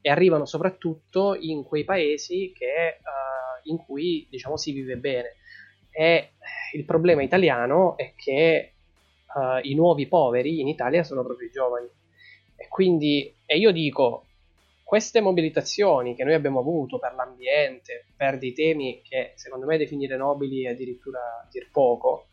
e 0.01 0.11
arrivano 0.11 0.45
soprattutto 0.45 1.35
in 1.39 1.65
quei 1.65 1.85
paesi 1.85 2.53
che, 2.57 2.99
uh, 3.01 3.69
in 3.71 3.79
cui 3.79 4.27
diciamo, 4.29 4.57
si 4.57 4.73
vive 4.73 4.97
bene. 4.97 5.37
E 5.91 6.33
il 6.75 6.85
problema 6.85 7.23
italiano 7.23 7.97
è 7.97 8.13
che 8.15 8.73
uh, 9.35 9.67
i 9.67 9.75
nuovi 9.75 10.07
poveri 10.07 10.61
in 10.61 10.69
Italia 10.69 11.03
sono 11.03 11.25
proprio 11.25 11.49
i 11.49 11.53
giovani. 11.53 11.89
E 12.57 12.69
quindi, 12.69 13.35
e 13.47 13.57
io 13.59 13.71
dico, 13.73 14.26
queste 14.87 15.21
mobilitazioni 15.21 16.15
che 16.15 16.23
noi 16.23 16.35
abbiamo 16.35 16.61
avuto 16.61 17.01
per 17.01 17.13
l'ambiente, 17.15 18.07
per 18.17 18.39
dei 18.39 18.53
temi 18.53 19.03
che 19.03 19.33
secondo 19.35 19.67
me 19.67 19.79
definire 19.79 20.17
nobili 20.17 20.65
è 20.65 20.69
addirittura 20.69 21.19
dir 21.51 21.69
poco, 21.73 22.29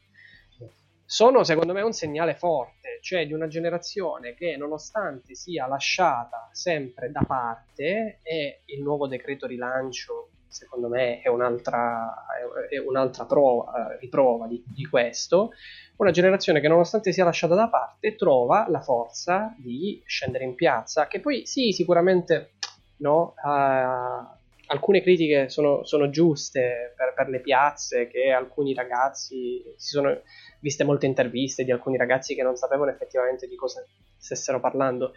sono 1.03 1.43
secondo 1.43 1.74
me 1.74 1.81
un 1.81 1.93
segnale 1.93 2.36
forte, 2.36 3.00
cioè 3.01 3.25
di 3.25 3.33
una 3.33 3.48
generazione 3.48 4.36
che 4.36 4.55
nonostante 4.55 5.33
sia 5.33 5.65
lasciata 5.65 6.48
sempre 6.51 7.10
da 7.10 7.24
parte 7.25 8.19
e 8.22 8.62
il 8.65 8.83
nuovo 8.83 9.07
decreto 9.07 9.48
rilancio 9.48 10.32
secondo 10.53 10.88
me 10.88 11.19
è 11.22 11.29
un'altra, 11.29 12.25
è 12.69 12.77
un'altra 12.77 13.25
prova, 13.25 13.98
riprova 14.00 14.45
di, 14.45 14.63
di, 14.67 14.86
questo, 14.86 15.51
una 15.98 16.12
generazione 16.12 16.62
che 16.62 16.67
nonostante 16.67 17.12
sia 17.12 17.24
lasciata 17.24 17.55
da 17.55 17.67
parte 17.69 18.15
trova 18.15 18.67
la 18.69 18.79
forza 18.79 19.55
di 19.57 20.01
scendere 20.05 20.43
in 20.43 20.53
piazza, 20.53 21.07
che 21.07 21.19
poi 21.19 21.48
sì, 21.48 21.72
sicuramente 21.72 22.51
no, 22.98 23.33
uh, 23.43 24.27
alcune 24.67 25.01
critiche 25.01 25.50
sono, 25.50 25.83
sono 25.83 26.12
giuste 26.12 26.93
per, 26.95 27.13
per, 27.15 27.29
le 27.29 27.39
piazze, 27.39 28.07
che 28.07 28.29
alcuni 28.29 28.75
ragazzi, 28.75 29.63
si 29.75 29.89
sono 29.89 30.22
viste 30.60 30.83
molte 30.83 31.07
interviste 31.07 31.63
di 31.63 31.72
alcuni 31.72 31.98
ragazzi 31.98 32.36
che 32.36 32.43
non 32.43 32.55
sapevano 32.55 32.91
effettivamente 32.91 33.48
di 33.48 33.55
cosa 33.55 33.83
stessero 34.17 34.60
parlando, 34.60 35.13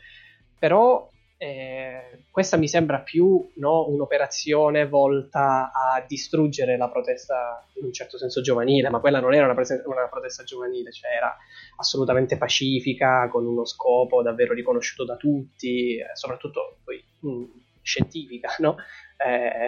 però 0.58 1.08
eh, 1.38 2.24
questa 2.30 2.56
mi 2.56 2.66
sembra 2.66 3.00
più 3.00 3.50
no, 3.56 3.88
un'operazione 3.88 4.86
volta 4.86 5.70
a 5.72 6.02
distruggere 6.06 6.76
la 6.76 6.88
protesta 6.88 7.66
in 7.74 7.84
un 7.84 7.92
certo 7.92 8.16
senso 8.16 8.40
giovanile, 8.40 8.88
ma 8.88 9.00
quella 9.00 9.20
non 9.20 9.34
era 9.34 9.44
una, 9.44 9.54
prese- 9.54 9.82
una, 9.86 10.08
protesta 10.08 10.44
giovanile, 10.44 10.92
cioè 10.92 11.12
era 11.12 11.36
assolutamente 11.76 12.38
pacifica, 12.38 13.28
con 13.28 13.46
uno 13.46 13.64
scopo 13.66 14.22
davvero 14.22 14.54
riconosciuto 14.54 15.04
da 15.04 15.16
tutti, 15.16 15.98
eh, 15.98 16.10
soprattutto 16.14 16.78
poi 16.84 17.04
mh, 17.20 17.28
mm, 17.28 17.44
scientifica, 17.82 18.56
no? 18.58 18.76
Eh, 19.16 19.66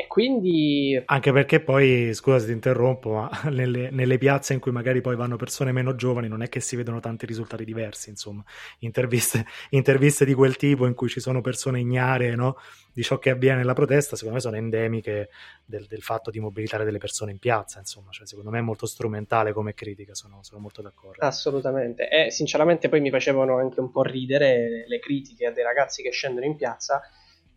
e 0.00 0.06
quindi... 0.06 1.00
Anche 1.04 1.30
perché 1.30 1.60
poi, 1.60 2.14
scusa 2.14 2.38
se 2.38 2.46
ti 2.46 2.52
interrompo, 2.52 3.12
ma 3.12 3.30
nelle, 3.52 3.90
nelle, 3.90 4.16
piazze 4.16 4.54
in 4.54 4.58
cui 4.58 4.72
magari 4.72 5.02
poi 5.02 5.14
vanno 5.14 5.36
persone 5.36 5.72
meno 5.72 5.94
giovani 5.94 6.26
non 6.26 6.40
è 6.40 6.48
che 6.48 6.60
si 6.60 6.74
vedono 6.74 7.00
tanti 7.00 7.26
risultati 7.26 7.66
diversi, 7.66 8.08
insomma. 8.08 8.42
Interviste, 8.78 9.44
interviste 9.70 10.24
di 10.24 10.32
quel 10.32 10.56
tipo 10.56 10.86
in 10.86 10.94
cui 10.94 11.10
ci 11.10 11.20
sono 11.20 11.42
persone 11.42 11.80
ignare 11.80 12.34
no, 12.34 12.56
di 12.94 13.02
ciò 13.02 13.18
che 13.18 13.28
avviene 13.28 13.58
nella 13.58 13.74
protesta, 13.74 14.16
secondo 14.16 14.36
me 14.36 14.40
sono 14.40 14.56
endemiche 14.56 15.28
del, 15.66 15.86
del, 15.86 16.00
fatto 16.00 16.30
di 16.30 16.40
mobilitare 16.40 16.84
delle 16.84 16.98
persone 16.98 17.32
in 17.32 17.38
piazza, 17.38 17.78
insomma. 17.78 18.10
Cioè, 18.10 18.26
secondo 18.26 18.48
me 18.48 18.60
è 18.60 18.62
molto 18.62 18.86
strumentale 18.86 19.52
come 19.52 19.74
critica, 19.74 20.14
sono, 20.14 20.38
sono 20.40 20.62
molto 20.62 20.80
d'accordo. 20.80 21.22
Assolutamente. 21.22 22.08
E 22.08 22.30
sinceramente 22.30 22.88
poi 22.88 23.02
mi 23.02 23.10
facevano 23.10 23.58
anche 23.58 23.80
un 23.80 23.90
po' 23.90 24.02
ridere 24.02 24.86
le 24.88 24.98
critiche 24.98 25.44
a 25.44 25.52
dei 25.52 25.62
ragazzi 25.62 26.02
che 26.02 26.10
scendono 26.10 26.46
in 26.46 26.56
piazza 26.56 27.02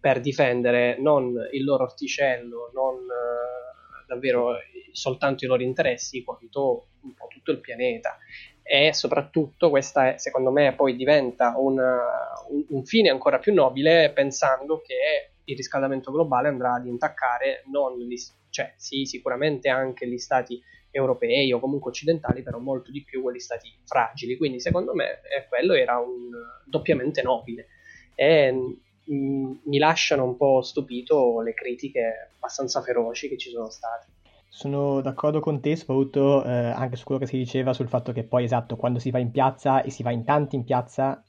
per 0.03 0.19
difendere 0.19 0.97
non 0.99 1.33
il 1.53 1.63
loro 1.63 1.85
orticello, 1.85 2.71
non 2.73 2.95
eh, 2.95 4.03
davvero 4.05 4.57
soltanto 4.91 5.45
i 5.45 5.47
loro 5.47 5.63
interessi, 5.63 6.25
quanto 6.25 6.87
un 7.03 7.13
po' 7.13 7.27
tutto 7.29 7.51
il 7.51 7.61
pianeta. 7.61 8.17
E 8.61 8.93
soprattutto 8.93 9.69
questa, 9.69 10.09
è, 10.09 10.17
secondo 10.17 10.51
me, 10.51 10.73
poi 10.75 10.97
diventa 10.97 11.53
una, 11.55 12.01
un, 12.49 12.65
un 12.67 12.83
fine 12.83 13.11
ancora 13.11 13.39
più 13.39 13.53
nobile 13.53 14.11
pensando 14.11 14.81
che 14.81 15.31
il 15.45 15.55
riscaldamento 15.55 16.11
globale 16.11 16.49
andrà 16.49 16.73
ad 16.73 16.85
intaccare 16.85 17.63
non 17.71 17.97
gli, 17.97 18.15
cioè 18.49 18.73
sì, 18.75 19.05
sicuramente 19.05 19.69
anche 19.69 20.05
gli 20.05 20.17
stati 20.17 20.61
europei 20.91 21.53
o 21.53 21.61
comunque 21.61 21.91
occidentali, 21.91 22.43
però 22.43 22.59
molto 22.59 22.91
di 22.91 23.05
più 23.05 23.21
quelli 23.21 23.39
stati 23.39 23.73
fragili. 23.85 24.35
Quindi 24.35 24.59
secondo 24.59 24.93
me 24.93 25.21
eh, 25.21 25.47
quello 25.47 25.71
era 25.71 25.97
un 25.97 26.29
doppiamente 26.65 27.21
nobile. 27.21 27.67
E 28.15 28.81
mi 29.05 29.77
lasciano 29.77 30.23
un 30.23 30.37
po' 30.37 30.61
stupito 30.61 31.41
le 31.41 31.53
critiche 31.53 32.31
abbastanza 32.35 32.81
feroci 32.81 33.27
che 33.29 33.37
ci 33.37 33.49
sono 33.49 33.69
state. 33.69 34.07
Sono 34.47 35.01
d'accordo 35.01 35.39
con 35.39 35.59
te, 35.59 35.75
soprattutto 35.75 36.43
eh, 36.43 36.51
anche 36.51 36.95
su 36.95 37.05
quello 37.05 37.19
che 37.19 37.27
si 37.27 37.37
diceva 37.37 37.73
sul 37.73 37.87
fatto 37.87 38.11
che 38.11 38.23
poi, 38.23 38.43
esatto, 38.43 38.75
quando 38.75 38.99
si 38.99 39.09
va 39.09 39.17
in 39.17 39.31
piazza 39.31 39.81
e 39.81 39.89
si 39.89 40.03
va 40.03 40.11
in 40.11 40.23
tanti 40.23 40.55
in 40.55 40.63
piazza, 40.63 41.23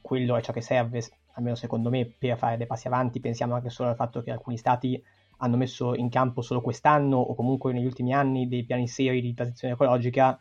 quello 0.00 0.36
è 0.36 0.40
ciò 0.40 0.52
che 0.52 0.62
serve, 0.62 1.02
almeno 1.34 1.56
secondo 1.56 1.90
me, 1.90 2.06
per 2.06 2.38
fare 2.38 2.56
dei 2.56 2.66
passi 2.66 2.86
avanti. 2.86 3.20
Pensiamo 3.20 3.54
anche 3.54 3.68
solo 3.68 3.90
al 3.90 3.96
fatto 3.96 4.22
che 4.22 4.30
alcuni 4.30 4.56
stati 4.56 5.00
hanno 5.42 5.56
messo 5.56 5.94
in 5.94 6.08
campo 6.08 6.40
solo 6.40 6.62
quest'anno 6.62 7.18
o 7.18 7.34
comunque 7.34 7.72
negli 7.72 7.84
ultimi 7.84 8.14
anni 8.14 8.48
dei 8.48 8.64
piani 8.64 8.88
seri 8.88 9.20
di 9.20 9.34
transizione 9.34 9.74
ecologica. 9.74 10.38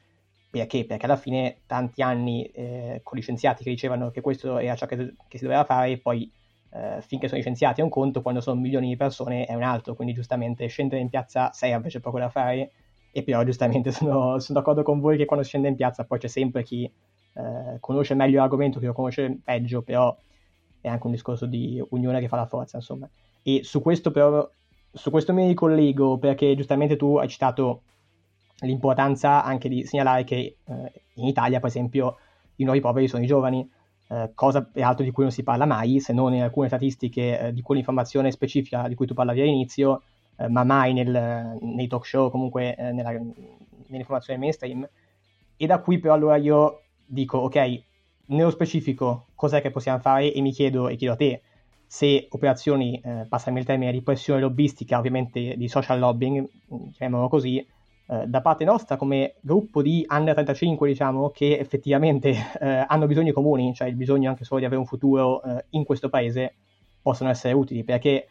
Perché? 0.49 0.85
Perché 0.85 1.05
alla 1.05 1.17
fine 1.17 1.57
tanti 1.67 2.01
anni 2.01 2.45
eh, 2.45 3.01
con 3.03 3.17
gli 3.17 3.21
scienziati 3.21 3.63
che 3.63 3.69
dicevano 3.69 4.11
che 4.11 4.21
questo 4.21 4.57
era 4.57 4.75
ciò 4.75 4.85
che, 4.85 5.13
che 5.27 5.37
si 5.37 5.43
doveva 5.43 5.65
fare, 5.65 5.97
poi 5.97 6.31
eh, 6.71 7.01
finché 7.01 7.27
sono 7.27 7.39
licenziati 7.39 7.81
è 7.81 7.83
un 7.83 7.89
conto, 7.89 8.21
quando 8.21 8.41
sono 8.41 8.59
milioni 8.59 8.89
di 8.89 8.95
persone 8.95 9.45
è 9.45 9.55
un 9.55 9.63
altro, 9.63 9.95
quindi 9.95 10.13
giustamente 10.13 10.67
scendere 10.67 11.01
in 11.01 11.09
piazza 11.09 11.51
serve, 11.51 11.89
c'è 11.89 11.99
poco 11.99 12.19
da 12.19 12.29
fare, 12.29 12.71
e 13.11 13.23
però 13.23 13.43
giustamente 13.43 13.91
sono, 13.91 14.39
sono 14.39 14.59
d'accordo 14.59 14.83
con 14.83 14.99
voi 14.99 15.17
che 15.17 15.25
quando 15.25 15.45
scende 15.45 15.67
in 15.67 15.75
piazza 15.75 16.05
poi 16.05 16.19
c'è 16.19 16.27
sempre 16.27 16.63
chi 16.63 16.83
eh, 16.85 17.77
conosce 17.79 18.13
meglio 18.13 18.39
l'argomento, 18.39 18.79
chi 18.79 18.85
lo 18.85 18.93
conosce 18.93 19.39
peggio, 19.43 19.81
però 19.81 20.15
è 20.81 20.87
anche 20.87 21.05
un 21.05 21.11
discorso 21.11 21.45
di 21.45 21.83
unione 21.89 22.19
che 22.19 22.27
fa 22.27 22.37
la 22.37 22.45
forza, 22.45 22.77
insomma. 22.77 23.09
E 23.43 23.61
su 23.63 23.81
questo 23.81 24.11
però, 24.11 24.47
su 24.91 25.09
questo 25.11 25.33
mi 25.33 25.47
ricollego 25.47 26.17
perché 26.17 26.55
giustamente 26.55 26.95
tu 26.95 27.17
hai 27.17 27.27
citato 27.27 27.83
l'importanza 28.61 29.43
anche 29.43 29.69
di 29.69 29.85
segnalare 29.85 30.23
che 30.23 30.57
eh, 30.63 30.91
in 31.15 31.25
Italia, 31.25 31.59
per 31.59 31.69
esempio, 31.69 32.17
i 32.55 32.63
nuovi 32.63 32.79
poveri 32.81 33.07
sono 33.07 33.23
i 33.23 33.27
giovani, 33.27 33.67
eh, 34.09 34.31
cosa 34.33 34.63
peraltro 34.63 35.03
di 35.03 35.11
cui 35.11 35.23
non 35.23 35.31
si 35.31 35.43
parla 35.43 35.65
mai, 35.65 35.99
se 35.99 36.13
non 36.13 36.33
in 36.33 36.41
alcune 36.41 36.67
statistiche 36.67 37.39
eh, 37.39 37.53
di 37.53 37.61
quell'informazione 37.61 38.31
specifica 38.31 38.87
di 38.87 38.95
cui 38.95 39.05
tu 39.05 39.13
parlavi 39.13 39.41
all'inizio, 39.41 40.01
eh, 40.35 40.47
ma 40.47 40.63
mai 40.63 40.93
nel, 40.93 41.57
nei 41.61 41.87
talk 41.87 42.05
show, 42.05 42.29
comunque 42.31 42.75
eh, 42.75 42.91
nella, 42.91 43.11
nell'informazione 43.11 44.39
mainstream. 44.39 44.87
E 45.55 45.65
da 45.65 45.79
qui 45.79 45.99
però 45.99 46.13
allora 46.13 46.37
io 46.37 46.81
dico, 47.05 47.37
ok, 47.37 47.83
nello 48.27 48.49
specifico 48.49 49.27
cos'è 49.35 49.61
che 49.61 49.71
possiamo 49.71 49.99
fare 49.99 50.33
e 50.33 50.41
mi 50.41 50.51
chiedo, 50.51 50.87
e 50.87 50.95
chiedo 50.95 51.13
a 51.13 51.17
te, 51.17 51.41
se 51.85 52.27
operazioni, 52.29 52.99
eh, 53.03 53.25
passami 53.27 53.59
il 53.59 53.65
termine, 53.65 53.91
di 53.91 54.01
pressione 54.01 54.39
lobbistica, 54.39 54.97
ovviamente 54.97 55.55
di 55.57 55.67
social 55.67 55.99
lobbying, 55.99 56.47
chiamiamolo 56.93 57.29
così, 57.29 57.65
eh, 58.11 58.25
da 58.25 58.41
parte 58.41 58.65
nostra 58.65 58.97
come 58.97 59.35
gruppo 59.39 59.83
di 59.83 60.03
under 60.09 60.33
35, 60.33 60.87
diciamo, 60.87 61.29
che 61.29 61.59
effettivamente 61.59 62.29
eh, 62.59 62.85
hanno 62.87 63.05
bisogni 63.05 63.31
comuni, 63.31 63.73
cioè 63.75 63.87
il 63.87 63.95
bisogno 63.95 64.29
anche 64.29 64.43
solo 64.43 64.59
di 64.59 64.65
avere 64.65 64.81
un 64.81 64.87
futuro 64.87 65.43
eh, 65.43 65.65
in 65.71 65.83
questo 65.83 66.09
paese, 66.09 66.55
possono 67.01 67.29
essere 67.29 67.53
utili, 67.53 67.83
perché 67.83 68.27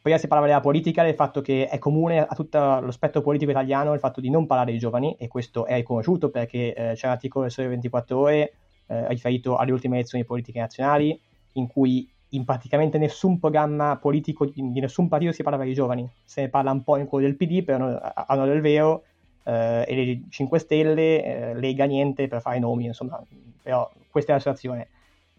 prima 0.00 0.16
si 0.16 0.26
parlava 0.26 0.48
della 0.48 0.62
politica, 0.62 1.02
del 1.02 1.14
fatto 1.14 1.42
che 1.42 1.68
è 1.68 1.78
comune 1.78 2.20
a 2.20 2.34
tutto 2.34 2.80
lo 2.80 2.90
spettro 2.90 3.20
politico 3.20 3.50
italiano 3.50 3.92
il 3.92 4.00
fatto 4.00 4.22
di 4.22 4.30
non 4.30 4.46
parlare 4.46 4.70
dei 4.70 4.80
giovani, 4.80 5.14
e 5.18 5.28
questo 5.28 5.66
è 5.66 5.74
riconosciuto 5.74 6.30
perché 6.30 6.72
eh, 6.72 6.92
c'è 6.94 7.06
un 7.06 7.12
articolo 7.12 7.44
del 7.44 7.52
Sole 7.52 7.68
24 7.68 8.18
Ore 8.18 8.52
eh, 8.86 9.08
riferito 9.08 9.56
alle 9.56 9.72
ultime 9.72 9.96
elezioni 9.96 10.24
politiche 10.24 10.58
nazionali, 10.58 11.20
in 11.52 11.66
cui 11.66 12.10
in 12.30 12.44
praticamente 12.44 12.98
nessun 12.98 13.38
programma 13.38 13.96
politico 13.96 14.46
di, 14.46 14.62
nessun 14.80 15.08
partito 15.08 15.32
si 15.32 15.42
parlava 15.42 15.64
dei 15.64 15.74
giovani, 15.74 16.08
se 16.24 16.42
ne 16.42 16.48
parla 16.48 16.70
un 16.70 16.82
po' 16.82 16.96
in 16.96 17.06
quello 17.06 17.26
del 17.26 17.36
PD, 17.36 17.62
però 17.62 17.98
hanno 18.26 18.46
del 18.46 18.60
vero, 18.60 19.04
eh, 19.44 19.84
e 19.86 19.94
le 19.94 20.22
5 20.28 20.58
Stelle, 20.58 21.24
eh, 21.24 21.54
Lega 21.54 21.84
niente 21.84 22.28
per 22.28 22.40
fare 22.40 22.58
nomi, 22.58 22.86
insomma, 22.86 23.22
però 23.62 23.90
questa 24.10 24.32
è 24.32 24.34
la 24.34 24.40
situazione. 24.40 24.88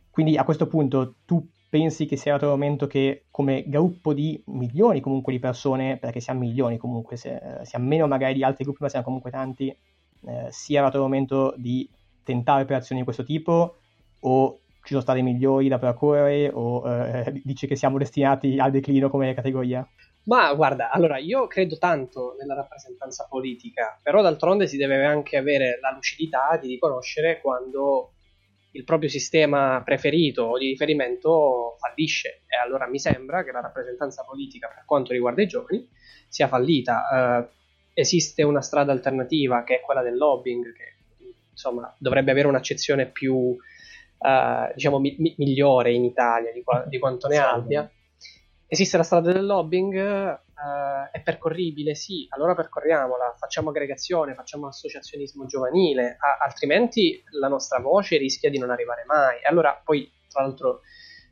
Quindi 0.09 0.37
a 0.37 0.43
questo 0.43 0.67
punto 0.67 1.15
tu 1.25 1.47
pensi 1.69 2.05
che 2.05 2.15
sia 2.15 2.33
arrivato 2.33 2.51
il 2.51 2.59
momento 2.59 2.87
che 2.87 3.25
come 3.29 3.63
gruppo 3.67 4.13
di 4.13 4.41
milioni 4.47 4.99
comunque 5.01 5.31
di 5.31 5.39
persone, 5.39 5.97
perché 5.97 6.19
siamo 6.19 6.39
milioni 6.39 6.77
comunque, 6.77 7.15
se, 7.15 7.35
eh, 7.35 7.65
siamo 7.65 7.85
meno 7.85 8.07
magari 8.07 8.33
di 8.33 8.43
altri 8.43 8.63
gruppi 8.63 8.83
ma 8.83 8.89
siamo 8.89 9.05
comunque 9.05 9.29
tanti, 9.29 9.67
eh, 9.69 10.47
sia 10.49 10.79
arrivato 10.79 10.97
il 10.97 11.03
momento 11.03 11.53
di 11.55 11.87
tentare 12.23 12.63
operazioni 12.63 12.99
di 12.99 13.05
questo 13.05 13.23
tipo 13.23 13.77
o 14.21 14.59
ci 14.81 14.89
sono 14.89 15.01
stati 15.01 15.21
migliori 15.21 15.67
da 15.67 15.77
percorrere 15.77 16.51
o 16.53 16.87
eh, 16.91 17.41
dici 17.43 17.67
che 17.67 17.75
siamo 17.75 17.97
destinati 17.97 18.57
al 18.59 18.71
declino 18.71 19.09
come 19.09 19.33
categoria? 19.33 19.87
Ma 20.29 20.53
guarda, 20.53 20.91
allora 20.91 21.17
io 21.17 21.47
credo 21.47 21.79
tanto 21.79 22.35
nella 22.39 22.53
rappresentanza 22.53 23.25
politica, 23.27 23.99
però 23.99 24.21
d'altronde 24.21 24.67
si 24.67 24.77
deve 24.77 25.03
anche 25.03 25.37
avere 25.37 25.79
la 25.81 25.91
lucidità 25.91 26.55
di 26.61 26.67
riconoscere 26.67 27.41
quando 27.41 28.11
il 28.73 28.83
proprio 28.83 29.09
sistema 29.09 29.81
preferito 29.83 30.43
o 30.43 30.59
di 30.59 30.67
riferimento 30.67 31.77
fallisce. 31.79 32.43
E 32.45 32.63
allora 32.63 32.87
mi 32.87 32.99
sembra 32.99 33.43
che 33.43 33.51
la 33.51 33.61
rappresentanza 33.61 34.23
politica 34.23 34.67
per 34.67 34.83
quanto 34.85 35.13
riguarda 35.13 35.41
i 35.41 35.47
giovani 35.47 35.89
sia 36.27 36.47
fallita. 36.47 37.01
Uh, 37.11 37.57
esiste 37.95 38.43
una 38.43 38.61
strada 38.61 38.91
alternativa 38.91 39.63
che 39.63 39.77
è 39.77 39.81
quella 39.81 40.03
del 40.03 40.15
lobbying 40.15 40.73
che 40.73 40.93
insomma 41.49 41.91
dovrebbe 41.97 42.29
avere 42.29 42.47
un'accezione 42.47 43.07
più 43.07 43.33
uh, 43.33 44.73
diciamo 44.75 44.99
mi- 44.99 45.33
migliore 45.37 45.91
in 45.91 46.05
Italia 46.05 46.53
di, 46.53 46.61
qua- 46.61 46.85
di 46.87 46.99
quanto 46.99 47.27
ne 47.27 47.37
abbia 47.37 47.91
Esiste 48.71 48.97
la 48.97 49.03
strada 49.03 49.31
del 49.31 49.47
lobbying, 49.47 49.95
uh, 49.95 51.09
è 51.11 51.23
percorribile? 51.23 51.95
Sì, 51.95 52.27
allora 52.29 52.53
percorriamola, 52.53 53.33
facciamo 53.35 53.69
aggregazione, 53.69 54.35
facciamo 54.35 54.67
associazionismo 54.67 55.47
giovanile, 55.47 56.17
a- 56.19 56.45
altrimenti 56.45 57.19
la 57.39 57.47
nostra 57.47 57.79
voce 57.79 58.17
rischia 58.17 58.51
di 58.51 58.59
non 58.59 58.69
arrivare 58.69 59.05
mai. 59.07 59.43
Allora, 59.43 59.81
poi, 59.83 60.07
tra 60.29 60.43
l'altro, 60.43 60.81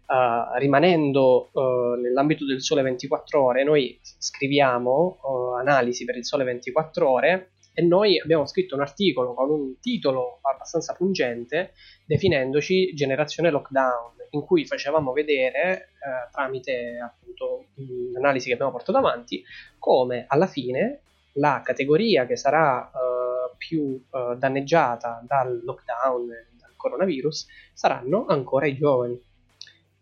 uh, 0.08 0.58
rimanendo 0.58 1.52
uh, 1.54 1.94
nell'ambito 2.02 2.44
del 2.44 2.60
Sole 2.60 2.82
24 2.82 3.44
Ore, 3.44 3.64
noi 3.64 4.00
scriviamo 4.02 5.20
analisi 5.60 6.06
per 6.06 6.16
il 6.18 6.26
Sole 6.26 6.44
24 6.44 7.08
Ore 7.08 7.52
e 7.72 7.84
noi 7.84 8.20
abbiamo 8.20 8.48
scritto 8.48 8.74
un 8.74 8.82
articolo 8.82 9.36
con 9.36 9.52
un 9.52 9.80
titolo 9.80 10.40
abbastanza 10.42 10.96
pungente 10.96 11.74
definendoci 12.04 12.96
generazione 12.96 13.52
lockdown 13.52 14.17
in 14.38 14.46
cui 14.46 14.66
facevamo 14.66 15.12
vedere 15.12 15.90
eh, 15.94 16.30
tramite 16.32 17.00
appunto 17.00 17.66
l'analisi 18.14 18.48
che 18.48 18.54
abbiamo 18.54 18.72
portato 18.72 18.98
avanti 18.98 19.44
come 19.78 20.26
alla 20.28 20.48
fine 20.48 21.02
la 21.34 21.62
categoria 21.64 22.26
che 22.26 22.36
sarà 22.36 22.90
eh, 22.90 23.56
più 23.58 24.02
eh, 24.12 24.36
danneggiata 24.38 25.24
dal 25.26 25.62
lockdown 25.64 26.28
dal 26.60 26.76
coronavirus 26.76 27.48
saranno 27.74 28.26
ancora 28.28 28.66
i 28.66 28.76
giovani. 28.76 29.22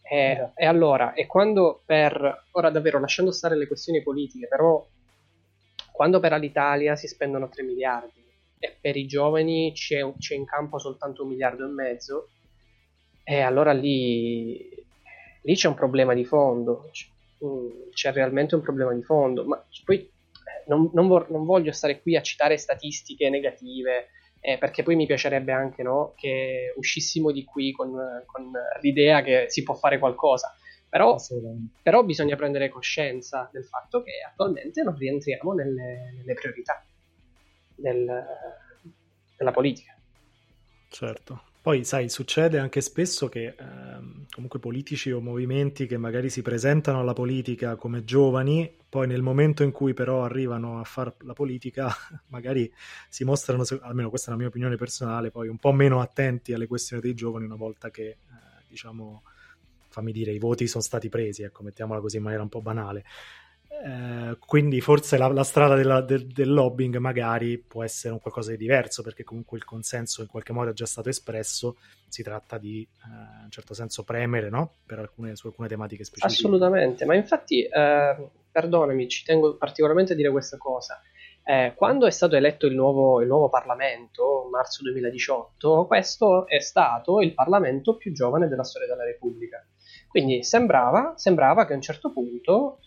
E, 0.08 0.52
e, 0.54 0.66
allora 0.68 1.14
e 1.14 1.26
quando 1.26 1.82
per 1.84 2.46
ora 2.52 2.70
davvero 2.70 3.00
lasciando 3.00 3.32
stare 3.32 3.56
le 3.56 3.66
questioni 3.66 4.04
politiche 4.04 4.48
però 4.48 4.86
quando 5.92 6.20
per 6.20 6.34
l'Italia 6.34 6.96
si 6.96 7.08
spendono 7.08 7.50
3 7.50 7.64
miliardi 7.64 8.24
e 8.60 8.78
per 8.80 8.98
i 8.98 9.08
giovani 9.08 9.72
c'è, 9.74 10.02
c'è 10.20 10.36
in 10.36 10.46
campo 10.46 10.78
soltanto 10.78 11.24
un 11.24 11.30
miliardo 11.30 11.66
e 11.66 11.70
mezzo 11.70 12.30
e 13.28 13.42
allora 13.42 13.74
lì, 13.74 14.70
lì 15.42 15.56
c'è 15.56 15.68
un 15.68 15.74
problema 15.74 16.14
di 16.14 16.24
fondo, 16.26 16.92
mm, 17.44 17.90
c'è 17.92 18.14
realmente 18.14 18.54
un 18.54 18.62
problema 18.62 18.94
di 18.94 19.02
fondo, 19.02 19.44
ma 19.46 19.62
poi 19.84 19.98
eh, 19.98 20.10
non, 20.68 20.92
non, 20.94 21.08
vor- 21.08 21.32
non 21.32 21.44
voglio 21.44 21.72
stare 21.72 22.02
qui 22.02 22.16
a 22.16 22.22
citare 22.22 22.56
statistiche 22.58 23.32
negative, 23.32 24.10
eh, 24.42 24.60
perché 24.60 24.84
poi 24.84 24.96
mi 24.96 25.08
piacerebbe 25.08 25.52
anche 25.52 25.82
no, 25.82 26.14
che 26.16 26.72
uscissimo 26.76 27.32
di 27.32 27.44
qui 27.46 27.72
con, 27.72 27.92
con, 28.28 28.52
l'idea 28.82 29.24
che 29.24 29.46
si 29.48 29.64
può 29.64 29.74
fare 29.74 29.98
qualcosa. 29.98 30.56
Però, 30.88 31.18
però, 31.82 32.04
bisogna 32.04 32.36
prendere 32.36 32.70
coscienza 32.70 33.50
del 33.52 33.66
fatto 33.66 34.04
che 34.04 34.12
attualmente 34.26 34.84
non 34.84 34.96
rientriamo 34.96 35.52
nelle, 35.52 36.14
nelle 36.16 36.34
priorità 36.36 36.86
del, 37.76 38.24
della 39.36 39.52
politica. 39.52 39.98
Certo. 40.90 41.54
Poi, 41.66 41.84
sai, 41.84 42.10
succede 42.10 42.60
anche 42.60 42.80
spesso 42.80 43.28
che 43.28 43.56
ehm, 43.58 44.28
comunque 44.30 44.60
politici 44.60 45.10
o 45.10 45.20
movimenti 45.20 45.88
che 45.88 45.98
magari 45.98 46.30
si 46.30 46.44
presentano 46.44 47.00
alla 47.00 47.14
politica 47.14 47.76
come 47.76 48.04
giovani, 48.04 48.72
poi 48.88 49.08
nel 49.08 49.24
momento 49.24 49.64
in 49.64 49.72
cui 49.72 49.96
però 49.96 50.24
arrivano 50.24 50.80
a 50.80 50.84
fare 50.84 51.16
la 51.22 51.34
politica, 51.34 51.92
magari 52.30 52.72
si 53.10 53.24
mostrano, 53.24 53.64
almeno 53.82 54.10
questa 54.10 54.28
è 54.28 54.32
la 54.34 54.38
mia 54.38 54.50
opinione 54.50 54.76
personale, 54.76 55.32
poi 55.32 55.48
un 55.48 55.58
po' 55.58 55.72
meno 55.72 56.02
attenti 56.02 56.54
alle 56.54 56.68
questioni 56.68 57.02
dei 57.02 57.16
giovani 57.16 57.46
una 57.46 57.56
volta 57.56 57.90
che, 57.90 58.10
eh, 58.10 58.18
diciamo, 58.68 59.24
fammi 59.90 60.12
dire, 60.12 60.32
i 60.32 60.38
voti 60.38 60.68
sono 60.68 60.84
stati 60.84 61.10
presi, 61.10 61.42
ecco, 61.42 61.64
mettiamola 61.64 62.00
così 62.00 62.18
in 62.18 62.22
maniera 62.22 62.44
un 62.44 62.50
po' 62.50 62.62
banale. 62.62 63.04
Eh, 63.84 64.38
quindi 64.40 64.80
forse 64.80 65.18
la, 65.18 65.28
la 65.28 65.44
strada 65.44 65.76
della, 65.76 66.02
del, 66.02 66.28
del, 66.28 66.52
lobbying 66.52 66.96
magari 66.98 67.58
può 67.58 67.84
essere 67.84 68.14
un 68.14 68.22
qualcosa 68.22 68.52
di 68.52 68.58
diverso 68.58 69.04
perché 69.04 69.24
comunque 69.24 69.58
il 69.58 69.66
consenso 69.66 70.22
in 70.22 70.28
qualche 70.28 70.54
modo 70.54 70.70
è 70.70 70.74
già 70.74 70.86
stato 70.86 71.10
espresso 71.10 71.78
si 72.08 72.24
tratta 72.24 72.58
di 72.58 72.82
eh, 72.82 73.08
in 73.08 73.44
un 73.44 73.52
certo 73.52 73.74
senso 73.74 74.04
premere 74.04 74.50
no? 74.50 74.76
alcune, 74.88 75.36
su 75.36 75.48
alcune 75.48 75.68
tematiche 75.68 76.04
specifiche 76.04 76.34
assolutamente 76.34 77.06
ma 77.06 77.16
infatti 77.16 77.64
eh, 77.64 78.30
perdonami 78.52 79.08
ci 79.08 79.24
tengo 79.24 79.56
particolarmente 79.56 80.14
a 80.14 80.16
dire 80.16 80.32
questa 80.32 80.58
cosa 80.58 81.00
eh, 81.48 81.74
quando 81.76 82.08
è 82.08 82.12
stato 82.12 82.36
eletto 82.36 82.66
il 82.66 82.74
nuovo, 82.74 83.22
il 83.22 83.28
nuovo 83.28 83.50
Parlamento, 83.50 84.48
marzo 84.50 84.82
2018, 84.82 85.86
questo 85.86 86.48
è 86.48 86.60
stato 86.60 87.22
il 87.22 87.36
Parlamento 87.36 87.98
più 87.98 88.12
giovane 88.14 88.48
della 88.48 88.64
storia 88.64 88.88
della 88.88 89.04
Repubblica. 89.04 89.64
Quindi 90.16 90.46
sembrava, 90.46 91.12
sembrava 91.18 91.66
che 91.66 91.74
a 91.74 91.76
un 91.76 91.82
certo 91.82 92.10
punto 92.10 92.80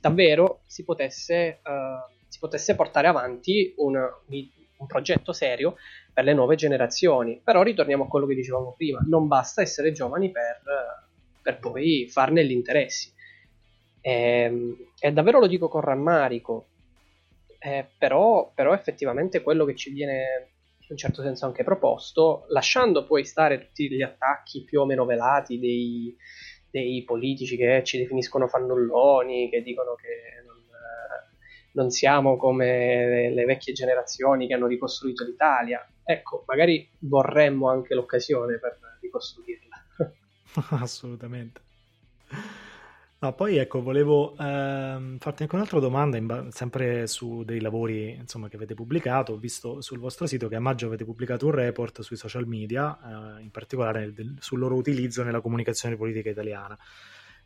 davvero 0.00 0.62
si 0.64 0.82
potesse, 0.82 1.60
uh, 1.62 2.10
si 2.26 2.38
potesse 2.38 2.74
portare 2.74 3.06
avanti 3.06 3.74
un, 3.76 3.96
un, 3.96 4.86
progetto 4.86 5.34
serio 5.34 5.76
per 6.10 6.24
le 6.24 6.32
nuove 6.32 6.56
generazioni. 6.56 7.38
Però 7.44 7.60
ritorniamo 7.62 8.04
a 8.04 8.08
quello 8.08 8.24
che 8.24 8.34
dicevamo 8.34 8.72
prima, 8.78 8.98
non 9.06 9.26
basta 9.26 9.60
essere 9.60 9.92
giovani 9.92 10.30
per, 10.30 10.62
per 11.42 11.58
poi 11.58 12.08
farne 12.08 12.46
gli 12.46 12.52
interessi. 12.52 13.12
E, 14.00 14.12
ehm, 14.12 14.76
e, 14.98 15.12
davvero 15.12 15.38
lo 15.38 15.48
dico 15.48 15.68
con 15.68 15.82
rammarico, 15.82 16.68
eh, 17.58 17.90
però, 17.98 18.52
però 18.54 18.72
effettivamente 18.72 19.42
quello 19.42 19.66
che 19.66 19.76
ci 19.76 19.92
viene 19.92 20.52
in 20.78 20.88
un 20.88 20.96
certo 20.96 21.20
senso 21.20 21.44
anche 21.44 21.62
proposto, 21.62 22.46
lasciando 22.48 23.04
poi 23.04 23.26
stare 23.26 23.66
tutti 23.66 23.90
gli 23.90 24.00
attacchi 24.00 24.64
più 24.64 24.80
o 24.80 24.86
meno 24.86 25.04
velati 25.04 25.58
dei, 25.58 26.16
dei 26.70 27.02
politici 27.04 27.56
che 27.56 27.82
ci 27.84 27.98
definiscono 27.98 28.46
fannulloni, 28.46 29.50
che 29.50 29.62
dicono 29.62 29.94
che 29.94 30.42
non, 30.46 30.56
non 31.72 31.90
siamo 31.90 32.36
come 32.36 33.30
le 33.30 33.44
vecchie 33.44 33.72
generazioni 33.72 34.46
che 34.46 34.54
hanno 34.54 34.66
ricostruito 34.66 35.24
l'Italia. 35.24 35.86
Ecco, 36.04 36.44
magari 36.46 36.88
vorremmo 37.00 37.68
anche 37.68 37.94
l'occasione 37.94 38.58
per 38.58 38.78
ricostruirla. 39.00 39.76
Assolutamente. 40.80 41.60
No, 43.22 43.34
poi 43.34 43.58
ecco, 43.58 43.82
volevo 43.82 44.34
ehm, 44.38 45.18
farti 45.18 45.42
anche 45.42 45.54
un'altra 45.54 45.78
domanda, 45.78 46.18
ba- 46.22 46.46
sempre 46.50 47.06
su 47.06 47.42
dei 47.44 47.60
lavori 47.60 48.14
insomma, 48.14 48.48
che 48.48 48.56
avete 48.56 48.72
pubblicato. 48.72 49.32
Ho 49.34 49.36
visto 49.36 49.82
sul 49.82 49.98
vostro 49.98 50.26
sito 50.26 50.48
che 50.48 50.56
a 50.56 50.60
maggio 50.60 50.86
avete 50.86 51.04
pubblicato 51.04 51.44
un 51.44 51.52
report 51.52 52.00
sui 52.00 52.16
social 52.16 52.46
media, 52.46 53.36
eh, 53.38 53.42
in 53.42 53.50
particolare 53.50 54.14
del, 54.14 54.36
sul 54.40 54.58
loro 54.58 54.74
utilizzo 54.74 55.22
nella 55.22 55.42
comunicazione 55.42 55.96
politica 55.96 56.30
italiana. 56.30 56.78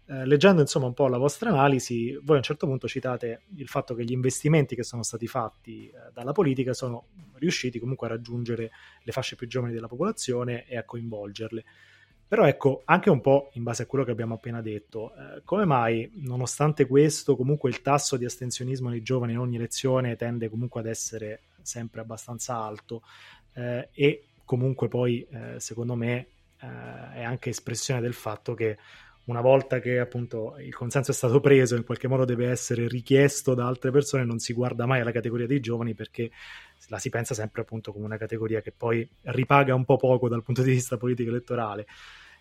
Eh, 0.06 0.24
leggendo 0.26 0.60
insomma 0.60 0.86
un 0.86 0.94
po' 0.94 1.08
la 1.08 1.18
vostra 1.18 1.50
analisi, 1.50 2.16
voi 2.22 2.36
a 2.36 2.38
un 2.38 2.44
certo 2.44 2.66
punto 2.66 2.86
citate 2.86 3.42
il 3.56 3.66
fatto 3.66 3.96
che 3.96 4.04
gli 4.04 4.12
investimenti 4.12 4.76
che 4.76 4.84
sono 4.84 5.02
stati 5.02 5.26
fatti 5.26 5.88
eh, 5.88 6.12
dalla 6.12 6.32
politica 6.32 6.72
sono 6.72 7.06
riusciti 7.38 7.80
comunque 7.80 8.06
a 8.06 8.10
raggiungere 8.10 8.70
le 9.02 9.12
fasce 9.12 9.34
più 9.34 9.48
giovani 9.48 9.72
della 9.72 9.88
popolazione 9.88 10.66
e 10.68 10.76
a 10.76 10.84
coinvolgerle. 10.84 11.64
Però 12.26 12.46
ecco, 12.46 12.82
anche 12.86 13.10
un 13.10 13.20
po' 13.20 13.50
in 13.54 13.62
base 13.62 13.82
a 13.82 13.86
quello 13.86 14.04
che 14.04 14.10
abbiamo 14.10 14.34
appena 14.34 14.60
detto, 14.62 15.12
eh, 15.14 15.42
come 15.44 15.64
mai, 15.64 16.10
nonostante 16.16 16.86
questo, 16.86 17.36
comunque 17.36 17.70
il 17.70 17.82
tasso 17.82 18.16
di 18.16 18.24
astensionismo 18.24 18.88
nei 18.88 19.02
giovani 19.02 19.32
in 19.32 19.38
ogni 19.38 19.56
elezione 19.56 20.16
tende 20.16 20.48
comunque 20.48 20.80
ad 20.80 20.86
essere 20.86 21.42
sempre 21.62 22.00
abbastanza 22.00 22.56
alto 22.56 23.02
eh, 23.54 23.88
e 23.92 24.24
comunque 24.44 24.88
poi, 24.88 25.26
eh, 25.30 25.60
secondo 25.60 25.94
me, 25.94 26.28
eh, 26.60 27.12
è 27.14 27.22
anche 27.22 27.50
espressione 27.50 28.00
del 28.00 28.14
fatto 28.14 28.54
che 28.54 28.78
una 29.26 29.40
volta 29.40 29.78
che 29.80 29.98
appunto 29.98 30.56
il 30.58 30.74
consenso 30.74 31.10
è 31.10 31.14
stato 31.14 31.40
preso, 31.40 31.76
in 31.76 31.84
qualche 31.84 32.08
modo 32.08 32.24
deve 32.24 32.48
essere 32.48 32.86
richiesto 32.88 33.54
da 33.54 33.66
altre 33.66 33.90
persone, 33.90 34.24
non 34.24 34.38
si 34.38 34.52
guarda 34.52 34.86
mai 34.86 35.00
alla 35.00 35.12
categoria 35.12 35.46
dei 35.46 35.60
giovani 35.60 35.94
perché 35.94 36.30
la 36.88 36.98
si 36.98 37.08
pensa 37.08 37.32
sempre 37.32 37.62
appunto 37.62 37.92
come 37.92 38.04
una 38.04 38.18
categoria 38.18 38.60
che 38.60 38.72
poi 38.72 39.08
ripaga 39.22 39.74
un 39.74 39.84
po' 39.84 39.96
poco 39.96 40.28
dal 40.28 40.42
punto 40.42 40.62
di 40.62 40.72
vista 40.72 40.96
politico 40.96 41.30
elettorale. 41.30 41.86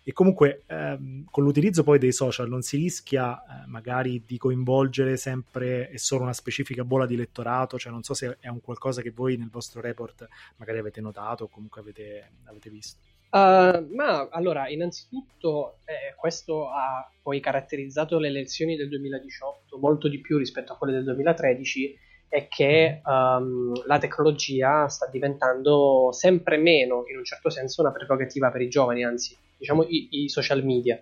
E 0.06 0.12
comunque 0.12 0.64
ehm, 0.66 1.24
con 1.30 1.44
l'utilizzo 1.44 1.82
poi 1.82 1.98
dei 1.98 2.12
social 2.12 2.46
non 2.46 2.60
si 2.60 2.76
rischia 2.76 3.42
eh, 3.42 3.66
magari 3.66 4.22
di 4.26 4.36
coinvolgere 4.36 5.16
sempre 5.16 5.88
e 5.88 5.96
solo 5.96 6.24
una 6.24 6.34
specifica 6.34 6.84
bolla 6.84 7.06
di 7.06 7.14
elettorato, 7.14 7.78
cioè 7.78 7.90
non 7.90 8.02
so 8.02 8.12
se 8.12 8.36
è 8.38 8.48
un 8.48 8.60
qualcosa 8.60 9.00
che 9.00 9.12
voi 9.12 9.38
nel 9.38 9.48
vostro 9.48 9.80
report 9.80 10.28
magari 10.56 10.78
avete 10.78 11.00
notato 11.00 11.44
o 11.44 11.48
comunque 11.48 11.80
avete, 11.80 12.32
avete 12.44 12.68
visto. 12.68 13.13
Uh, 13.34 13.92
ma 13.92 14.28
allora, 14.30 14.68
innanzitutto, 14.68 15.78
eh, 15.86 16.14
questo 16.14 16.68
ha 16.68 17.10
poi 17.20 17.40
caratterizzato 17.40 18.20
le 18.20 18.28
elezioni 18.28 18.76
del 18.76 18.88
2018 18.88 19.76
molto 19.78 20.06
di 20.06 20.20
più 20.20 20.38
rispetto 20.38 20.72
a 20.72 20.76
quelle 20.76 20.92
del 20.92 21.02
2013 21.02 21.98
è 22.28 22.46
che 22.46 23.00
um, 23.04 23.72
la 23.86 23.98
tecnologia 23.98 24.86
sta 24.86 25.08
diventando 25.08 26.10
sempre 26.12 26.58
meno, 26.58 27.02
in 27.10 27.16
un 27.16 27.24
certo 27.24 27.50
senso, 27.50 27.80
una 27.80 27.90
prerogativa 27.90 28.52
per 28.52 28.60
i 28.60 28.68
giovani, 28.68 29.02
anzi, 29.02 29.36
diciamo 29.56 29.82
i, 29.82 30.06
i 30.10 30.28
social 30.28 30.64
media. 30.64 31.00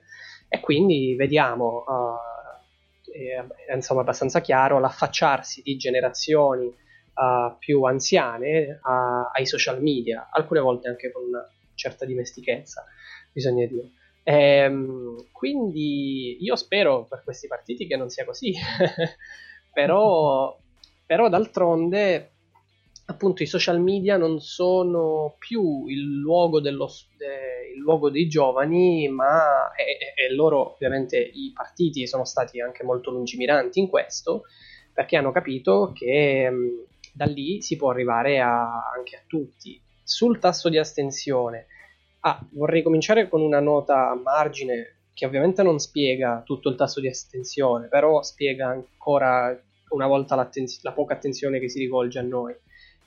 E 0.48 0.58
quindi 0.60 1.14
vediamo, 1.14 1.84
uh, 1.86 3.12
è, 3.12 3.74
insomma, 3.74 4.00
abbastanza 4.00 4.40
chiaro, 4.40 4.80
l'affacciarsi 4.80 5.60
di 5.60 5.76
generazioni 5.76 6.64
uh, 6.64 7.58
più 7.58 7.82
anziane 7.82 8.80
ai 9.34 9.44
social 9.44 9.82
media, 9.82 10.30
alcune 10.32 10.60
volte 10.60 10.88
anche 10.88 11.12
con 11.12 11.24
certa 11.82 12.04
dimestichezza, 12.04 12.84
bisogna 13.32 13.66
dire. 13.66 13.90
Ehm, 14.22 15.30
quindi 15.32 16.36
io 16.40 16.54
spero 16.54 17.06
per 17.06 17.22
questi 17.24 17.48
partiti 17.48 17.86
che 17.86 17.96
non 17.96 18.08
sia 18.08 18.24
così, 18.24 18.54
però, 19.72 20.56
però 21.04 21.28
d'altronde 21.28 22.30
appunto 23.06 23.42
i 23.42 23.46
social 23.46 23.80
media 23.80 24.16
non 24.16 24.40
sono 24.40 25.34
più 25.38 25.86
il 25.88 26.18
luogo, 26.20 26.60
dello, 26.60 26.88
de, 27.16 27.72
il 27.74 27.80
luogo 27.80 28.10
dei 28.10 28.28
giovani, 28.28 29.08
ma 29.08 29.72
e, 29.74 30.14
e, 30.14 30.32
loro 30.32 30.74
ovviamente 30.74 31.18
i 31.18 31.50
partiti 31.52 32.06
sono 32.06 32.24
stati 32.24 32.60
anche 32.60 32.84
molto 32.84 33.10
lungimiranti 33.10 33.80
in 33.80 33.88
questo, 33.88 34.42
perché 34.92 35.16
hanno 35.16 35.32
capito 35.32 35.92
che 35.92 36.48
mh, 36.48 36.86
da 37.12 37.24
lì 37.24 37.60
si 37.60 37.76
può 37.76 37.90
arrivare 37.90 38.40
a, 38.40 38.90
anche 38.96 39.16
a 39.16 39.22
tutti. 39.26 39.80
Sul 40.02 40.38
tasso 40.38 40.68
di 40.68 40.78
astensione, 40.78 41.66
Ah, 42.24 42.40
vorrei 42.52 42.82
cominciare 42.82 43.28
con 43.28 43.40
una 43.40 43.58
nota 43.58 44.10
a 44.10 44.14
margine 44.14 44.98
che 45.12 45.26
ovviamente 45.26 45.64
non 45.64 45.80
spiega 45.80 46.42
tutto 46.44 46.68
il 46.68 46.76
tasso 46.76 47.00
di 47.00 47.08
astensione, 47.08 47.88
però 47.88 48.22
spiega 48.22 48.68
ancora 48.68 49.60
una 49.88 50.06
volta 50.06 50.36
la 50.36 50.92
poca 50.92 51.14
attenzione 51.14 51.58
che 51.58 51.68
si 51.68 51.80
rivolge 51.80 52.20
a 52.20 52.22
noi. 52.22 52.54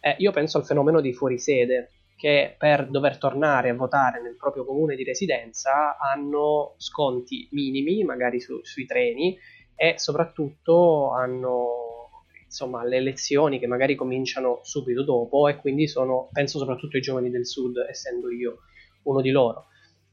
Eh, 0.02 0.16
io 0.20 0.32
penso 0.32 0.58
al 0.58 0.66
fenomeno 0.66 1.00
di 1.00 1.14
fuorisede, 1.14 1.92
che 2.18 2.56
per 2.58 2.90
dover 2.90 3.18
tornare 3.18 3.70
a 3.70 3.74
votare 3.74 4.22
nel 4.22 4.36
proprio 4.36 4.66
comune 4.66 4.98
di 4.98 5.06
residenza 5.06 5.98
hanno 5.98 6.74
sconti 6.76 7.48
minimi, 7.52 8.04
magari 8.04 8.42
su, 8.42 8.60
sui 8.64 8.86
treni, 8.86 9.38
e 9.76 9.94
soprattutto 9.98 11.14
hanno 11.14 11.95
insomma, 12.56 12.86
le 12.86 12.96
elezioni 12.96 13.60
che 13.60 13.68
magari 13.68 13.96
cominciano 13.96 14.62
subito 14.64 15.04
dopo 15.04 15.50
e 15.50 15.58
quindi 15.58 15.90
sono, 15.90 16.30
penso 16.32 16.58
soprattutto 16.58 16.96
ai 16.96 17.02
giovani 17.02 17.30
del 17.30 17.46
sud, 17.46 17.86
essendo 17.90 18.32
io 18.32 18.60
uno 19.04 19.20
di 19.20 19.32
loro. 19.32 19.66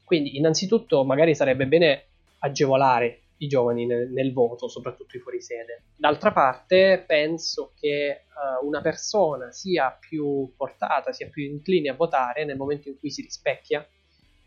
Quindi, 0.03 0.35
innanzitutto, 0.35 1.05
magari 1.05 1.33
sarebbe 1.35 1.65
bene 1.67 2.07
agevolare 2.39 3.21
i 3.37 3.47
giovani 3.47 3.85
nel, 3.85 4.09
nel 4.09 4.33
voto, 4.33 4.67
soprattutto 4.67 5.15
i 5.15 5.21
fuorisede. 5.21 5.83
D'altra 5.95 6.33
parte, 6.33 7.03
penso 7.07 7.71
che 7.79 8.23
uh, 8.27 8.65
una 8.65 8.81
persona 8.81 9.51
sia 9.51 9.97
più 9.97 10.51
portata, 10.57 11.13
sia 11.13 11.29
più 11.29 11.43
incline 11.43 11.89
a 11.89 11.95
votare 11.95 12.43
nel 12.43 12.57
momento 12.57 12.89
in 12.89 12.99
cui 12.99 13.09
si 13.09 13.21
rispecchia 13.21 13.87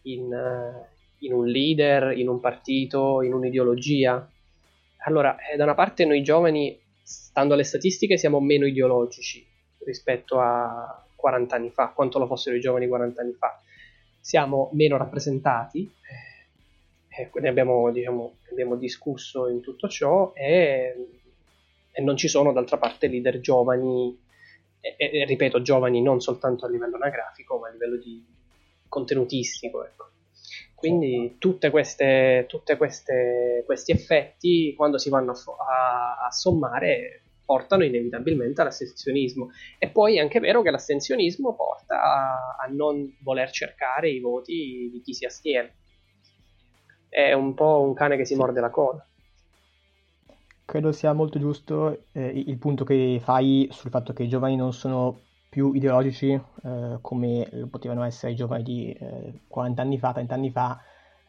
in, 0.03 0.25
uh, 0.25 1.25
in 1.25 1.33
un 1.33 1.47
leader, 1.47 2.17
in 2.17 2.29
un 2.29 2.41
partito, 2.41 3.23
in 3.23 3.33
un'ideologia. 3.33 4.31
Allora, 5.07 5.37
eh, 5.39 5.57
da 5.57 5.65
una 5.65 5.75
parte 5.75 6.05
noi 6.05 6.23
giovani, 6.23 6.79
stando 7.07 7.55
alle 7.55 7.63
statistiche, 7.63 8.19
siamo 8.19 8.41
meno 8.41 8.67
ideologici 8.67 9.47
rispetto 9.85 10.41
a 10.41 11.07
40 11.15 11.55
anni 11.55 11.71
fa, 11.71 11.91
quanto 11.91 12.19
lo 12.19 12.27
fossero 12.27 12.57
i 12.57 12.61
giovani 12.61 12.89
40 12.89 13.21
anni 13.21 13.33
fa 13.35 13.61
siamo 14.27 14.71
meno 14.73 14.97
rappresentati, 14.97 15.89
eh, 17.09 17.31
ne, 17.33 17.49
abbiamo, 17.49 17.93
diciamo, 17.93 18.39
abbiamo, 18.51 18.75
discusso 18.75 19.47
in 19.47 19.61
tutto 19.61 19.87
ciò 19.87 20.33
e, 20.35 20.97
e, 21.93 22.03
non 22.03 22.17
ci 22.17 22.27
sono 22.27 22.53
d'altra 22.53 22.77
parte 22.77 23.07
leader 23.07 23.39
giovani, 23.39 24.21
e, 24.81 24.97
e, 24.99 25.25
ripeto 25.27 25.63
giovani 25.63 26.03
non 26.03 26.21
soltanto 26.21 26.67
a 26.67 26.69
livello 26.69 26.97
anagrafico 26.97 27.59
ma 27.59 27.69
a 27.69 27.71
livello 27.71 27.99
di 27.99 28.27
contenutistico. 28.89 29.85
Ecco. 29.85 30.11
Quindi 30.77 31.37
tutti 31.39 31.71
questi 31.71 33.93
effetti 33.93 34.75
quando 34.77 34.99
si 34.99 35.09
vanno 35.09 35.33
a, 35.33 35.35
a, 35.35 36.27
a 36.27 36.31
sommare 36.31 37.23
portano 37.47 37.85
inevitabilmente 37.85 38.61
all'astensionismo. 38.61 39.51
E 39.79 39.89
poi 39.89 40.17
è 40.17 40.21
anche 40.21 40.41
vero 40.41 40.61
che 40.61 40.71
l'astensionismo 40.71 41.55
porta 41.55 42.03
a, 42.03 42.57
a, 42.61 42.67
non 42.69 43.17
voler 43.23 43.51
cercare 43.51 44.11
i 44.11 44.21
voti 44.21 44.91
di 44.93 45.01
chi 45.03 45.15
si 45.15 45.25
astiene. 45.25 45.73
È 47.09 47.33
un 47.33 47.55
po' 47.55 47.81
un 47.81 47.95
cane 47.95 48.19
che 48.19 48.27
si 48.27 48.35
morde 48.35 48.61
la 48.61 48.71
coda. 48.71 49.07
Credo 50.67 50.93
sia 50.93 51.13
molto 51.13 51.39
giusto 51.39 52.07
eh, 52.13 52.27
il 52.27 52.59
punto 52.59 52.85
che 52.85 53.21
fai 53.23 53.69
sul 53.71 53.91
fatto 53.91 54.13
che 54.13 54.25
i 54.25 54.29
giovani 54.29 54.57
non 54.57 54.73
sono 54.73 55.21
più 55.57 55.73
ideologici 55.73 56.33
eh, 56.33 56.99
come 57.01 57.49
potevano 57.71 58.05
essere 58.05 58.33
i 58.33 58.35
giovani 58.35 58.63
di 58.63 58.93
eh, 58.93 59.41
40 59.49 59.81
anni 59.81 59.99
fa, 59.99 60.13
30 60.13 60.35
anni 60.35 60.51
fa, 60.51 60.79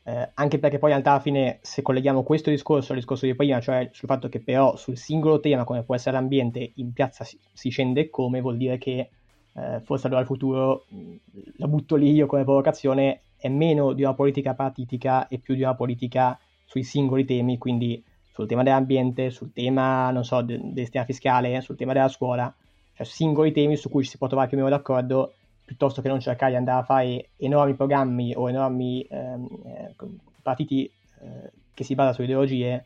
eh, 0.03 0.31
anche 0.33 0.59
perché 0.59 0.79
poi 0.79 0.89
in 0.89 0.95
realtà 0.97 1.11
alla 1.11 1.21
fine 1.21 1.59
se 1.61 1.81
colleghiamo 1.81 2.23
questo 2.23 2.49
discorso 2.49 2.91
al 2.91 2.97
discorso 2.97 3.25
di 3.25 3.35
prima, 3.35 3.61
cioè 3.61 3.87
sul 3.93 4.09
fatto 4.09 4.27
che 4.27 4.41
però 4.41 4.75
sul 4.75 4.97
singolo 4.97 5.39
tema 5.39 5.63
come 5.63 5.83
può 5.83 5.95
essere 5.95 6.17
l'ambiente 6.17 6.73
in 6.75 6.91
piazza 6.91 7.23
si, 7.23 7.39
si 7.53 7.69
scende 7.69 8.09
come, 8.09 8.41
vuol 8.41 8.57
dire 8.57 8.77
che 8.77 9.09
eh, 9.53 9.79
forse 9.85 10.07
allora 10.07 10.19
il 10.19 10.27
futuro, 10.27 10.83
la 11.55 11.67
butto 11.69 11.95
lì 11.95 12.11
io 12.11 12.25
come 12.25 12.43
provocazione, 12.43 13.21
è 13.37 13.47
meno 13.47 13.93
di 13.93 14.03
una 14.03 14.13
politica 14.13 14.55
partitica 14.55 15.29
e 15.29 15.37
più 15.37 15.55
di 15.55 15.61
una 15.61 15.75
politica 15.75 16.37
sui 16.65 16.83
singoli 16.83 17.23
temi, 17.23 17.57
quindi 17.57 18.03
sul 18.33 18.45
tema 18.45 18.63
dell'ambiente, 18.63 19.29
sul 19.29 19.53
tema, 19.53 20.11
non 20.11 20.25
so, 20.25 20.41
del 20.41 20.73
sistema 20.75 21.05
fiscale, 21.05 21.61
sul 21.61 21.77
tema 21.77 21.93
della 21.93 22.09
scuola, 22.09 22.53
cioè 22.97 23.05
singoli 23.05 23.51
temi 23.51 23.77
su 23.77 23.89
cui 23.89 24.03
si 24.03 24.17
può 24.17 24.25
trovare 24.25 24.49
più 24.49 24.57
o 24.57 24.63
meno 24.63 24.75
d'accordo 24.75 25.35
piuttosto 25.63 26.01
che 26.01 26.07
non 26.07 26.19
cercare 26.19 26.51
di 26.51 26.57
andare 26.57 26.79
a 26.79 26.83
fare 26.83 27.29
enormi 27.37 27.75
programmi 27.75 28.33
o 28.35 28.49
enormi 28.49 29.05
ehm, 29.07 29.47
eh, 29.65 29.95
partiti 30.41 30.85
eh, 30.85 31.51
che 31.73 31.83
si 31.83 31.93
basano 31.93 32.15
su 32.15 32.23
ideologie 32.23 32.85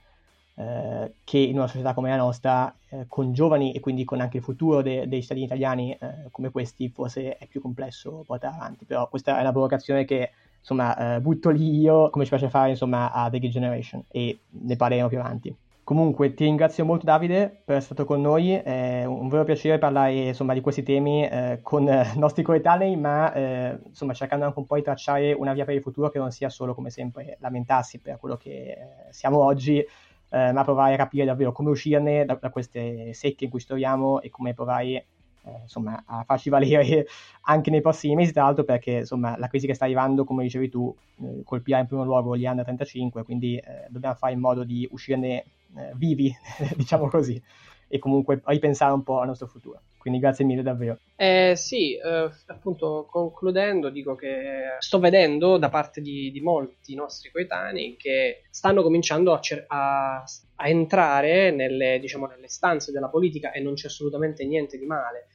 eh, 0.55 1.13
che 1.23 1.37
in 1.37 1.55
una 1.55 1.67
società 1.67 1.93
come 1.93 2.09
la 2.09 2.17
nostra, 2.17 2.75
eh, 2.89 3.05
con 3.07 3.31
giovani 3.31 3.71
e 3.71 3.79
quindi 3.79 4.03
con 4.03 4.19
anche 4.19 4.37
il 4.37 4.43
futuro 4.43 4.81
de- 4.81 5.07
dei 5.07 5.21
cittadini 5.21 5.45
italiani 5.45 5.93
eh, 5.93 6.27
come 6.29 6.51
questi, 6.51 6.89
forse 6.89 7.37
è 7.37 7.47
più 7.47 7.61
complesso 7.61 8.23
portare 8.25 8.55
avanti. 8.55 8.83
Però 8.85 9.07
questa 9.07 9.37
è 9.37 9.41
una 9.41 9.51
provocazione 9.51 10.03
che 10.03 10.31
insomma 10.59 11.15
eh, 11.15 11.21
butto 11.21 11.49
lì 11.49 11.79
io 11.79 12.09
come 12.09 12.25
ci 12.25 12.31
piace 12.31 12.49
fare 12.49 12.71
insomma 12.71 13.11
a 13.11 13.29
The 13.29 13.39
Generation 13.47 14.03
e 14.09 14.39
ne 14.49 14.75
parleremo 14.75 15.07
più 15.07 15.19
avanti. 15.19 15.55
Comunque 15.91 16.33
ti 16.33 16.45
ringrazio 16.45 16.85
molto 16.85 17.03
Davide 17.03 17.49
per 17.65 17.75
essere 17.75 17.95
stato 17.95 18.05
con 18.05 18.21
noi, 18.21 18.53
è 18.53 19.03
un 19.03 19.27
vero 19.27 19.43
piacere 19.43 19.77
parlare 19.77 20.13
insomma, 20.13 20.53
di 20.53 20.61
questi 20.61 20.83
temi 20.83 21.27
eh, 21.27 21.59
con 21.61 21.85
i 21.85 22.07
nostri 22.17 22.43
coetanei, 22.43 22.95
ma 22.95 23.33
eh, 23.33 23.77
insomma, 23.87 24.13
cercando 24.13 24.45
anche 24.45 24.57
un 24.57 24.65
po' 24.65 24.75
di 24.75 24.83
tracciare 24.83 25.33
una 25.33 25.51
via 25.51 25.65
per 25.65 25.75
il 25.75 25.81
futuro 25.81 26.09
che 26.09 26.17
non 26.17 26.31
sia 26.31 26.47
solo 26.47 26.73
come 26.73 26.91
sempre 26.91 27.35
lamentarsi 27.41 27.99
per 27.99 28.15
quello 28.19 28.37
che 28.37 28.49
eh, 28.51 28.77
siamo 29.09 29.43
oggi, 29.43 29.79
eh, 29.79 30.51
ma 30.53 30.63
provare 30.63 30.93
a 30.93 30.97
capire 30.97 31.25
davvero 31.25 31.51
come 31.51 31.71
uscirne 31.71 32.23
da, 32.23 32.35
da, 32.35 32.51
queste 32.51 33.11
secche 33.11 33.43
in 33.43 33.49
cui 33.49 33.59
ci 33.59 33.67
troviamo 33.67 34.21
e 34.21 34.29
come 34.29 34.53
provare 34.53 35.07
eh, 35.43 35.59
insomma, 35.63 36.03
a 36.05 36.23
farci 36.23 36.49
valere 36.49 37.05
anche 37.43 37.69
nei 37.69 37.81
prossimi 37.81 38.15
mesi, 38.15 38.31
tra 38.31 38.43
l'altro 38.43 38.63
perché 38.63 38.91
insomma, 38.99 39.37
la 39.37 39.47
crisi 39.47 39.67
che 39.67 39.73
sta 39.73 39.85
arrivando, 39.85 40.23
come 40.23 40.43
dicevi 40.43 40.69
tu, 40.69 40.95
eh, 41.21 41.41
colpirà 41.43 41.79
in 41.79 41.87
primo 41.87 42.03
luogo 42.03 42.35
gli 42.35 42.45
under 42.45 42.63
35, 42.63 43.23
quindi 43.23 43.61
dobbiamo 43.89 44.15
fare 44.15 44.33
in 44.33 44.39
modo 44.39 44.63
di 44.63 44.87
uscirne 44.91 45.43
eh, 45.75 45.91
vivi, 45.95 46.33
diciamo 46.75 47.07
così, 47.07 47.41
e 47.87 47.99
comunque 47.99 48.41
ripensare 48.45 48.93
un 48.93 49.03
po' 49.03 49.19
al 49.19 49.27
nostro 49.27 49.47
futuro. 49.47 49.81
Quindi 50.01 50.19
grazie 50.19 50.45
mille 50.45 50.63
davvero. 50.63 50.97
Eh, 51.15 51.53
sì, 51.55 51.95
eh, 51.95 52.27
appunto 52.47 53.05
concludendo 53.07 53.91
dico 53.91 54.15
che 54.15 54.77
sto 54.79 54.97
vedendo 54.97 55.59
da 55.59 55.69
parte 55.69 56.01
di, 56.01 56.31
di 56.31 56.41
molti 56.41 56.95
nostri 56.95 57.29
coetanei 57.29 57.95
che 57.97 58.41
stanno 58.49 58.81
cominciando 58.81 59.31
a, 59.31 59.39
cer- 59.39 59.65
a, 59.67 60.23
a 60.55 60.67
entrare 60.67 61.51
nelle, 61.51 61.99
diciamo, 61.99 62.25
nelle 62.25 62.47
stanze 62.47 62.91
della 62.91 63.09
politica 63.09 63.51
e 63.51 63.59
non 63.59 63.75
c'è 63.75 63.85
assolutamente 63.85 64.43
niente 64.43 64.79
di 64.79 64.87
male. 64.87 65.27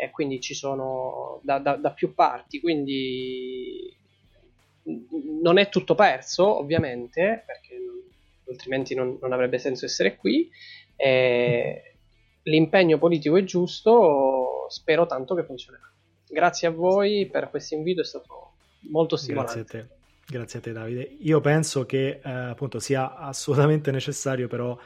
E 0.00 0.10
quindi 0.10 0.40
ci 0.40 0.54
sono 0.54 1.40
da, 1.42 1.58
da, 1.58 1.76
da 1.76 1.90
più 1.90 2.14
parti, 2.14 2.58
quindi 2.58 3.94
non 5.42 5.58
è 5.58 5.68
tutto 5.68 5.94
perso, 5.94 6.58
ovviamente, 6.58 7.44
perché 7.46 7.76
altrimenti 8.48 8.94
non, 8.94 9.18
non 9.20 9.34
avrebbe 9.34 9.58
senso 9.58 9.84
essere 9.84 10.16
qui. 10.16 10.48
E 10.96 11.95
l'impegno 12.46 12.98
politico 12.98 13.36
è 13.36 13.44
giusto, 13.44 14.66
spero 14.68 15.06
tanto 15.06 15.34
che 15.34 15.44
funzionerà. 15.44 15.90
Grazie 16.28 16.68
a 16.68 16.70
voi 16.70 17.28
per 17.30 17.50
questo 17.50 17.74
invito, 17.74 18.00
è 18.00 18.04
stato 18.04 18.54
molto 18.90 19.16
stimolante. 19.16 19.60
Grazie 19.60 19.78
a 19.80 19.82
te. 19.82 19.94
Grazie 20.28 20.58
a 20.58 20.62
te 20.62 20.72
Davide. 20.72 21.16
Io 21.20 21.40
penso 21.40 21.86
che 21.86 22.20
eh, 22.22 22.30
appunto 22.30 22.80
sia 22.80 23.14
assolutamente 23.16 23.92
necessario 23.92 24.48
però 24.48 24.76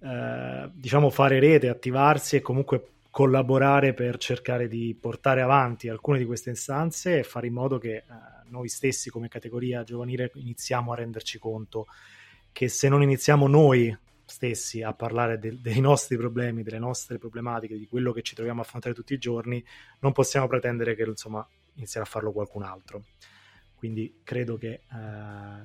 eh, 0.00 0.70
diciamo 0.74 1.08
fare 1.08 1.40
rete, 1.40 1.68
attivarsi 1.68 2.36
e 2.36 2.42
comunque 2.42 2.90
collaborare 3.10 3.94
per 3.94 4.18
cercare 4.18 4.68
di 4.68 4.96
portare 5.00 5.40
avanti 5.40 5.88
alcune 5.88 6.18
di 6.18 6.26
queste 6.26 6.50
istanze 6.50 7.18
e 7.18 7.22
fare 7.22 7.46
in 7.46 7.54
modo 7.54 7.78
che 7.78 7.96
eh, 7.96 8.04
noi 8.48 8.68
stessi 8.68 9.08
come 9.08 9.28
categoria 9.28 9.84
giovanile 9.84 10.30
iniziamo 10.34 10.92
a 10.92 10.96
renderci 10.96 11.38
conto 11.38 11.86
che 12.52 12.68
se 12.68 12.88
non 12.88 13.02
iniziamo 13.02 13.46
noi 13.46 13.96
stessi 14.28 14.82
a 14.82 14.92
parlare 14.92 15.38
de- 15.38 15.60
dei 15.60 15.80
nostri 15.80 16.16
problemi, 16.16 16.62
delle 16.62 16.78
nostre 16.78 17.18
problematiche, 17.18 17.76
di 17.76 17.86
quello 17.86 18.12
che 18.12 18.22
ci 18.22 18.34
troviamo 18.34 18.60
a 18.60 18.64
affrontare 18.64 18.94
tutti 18.94 19.14
i 19.14 19.18
giorni, 19.18 19.64
non 20.00 20.12
possiamo 20.12 20.46
pretendere 20.46 20.94
che 20.94 21.02
insomma 21.02 21.46
inizierà 21.74 22.04
a 22.04 22.08
farlo 22.08 22.32
qualcun 22.32 22.62
altro. 22.62 23.04
Quindi 23.78 24.20
credo 24.24 24.58
che 24.58 24.68
eh, 24.70 24.80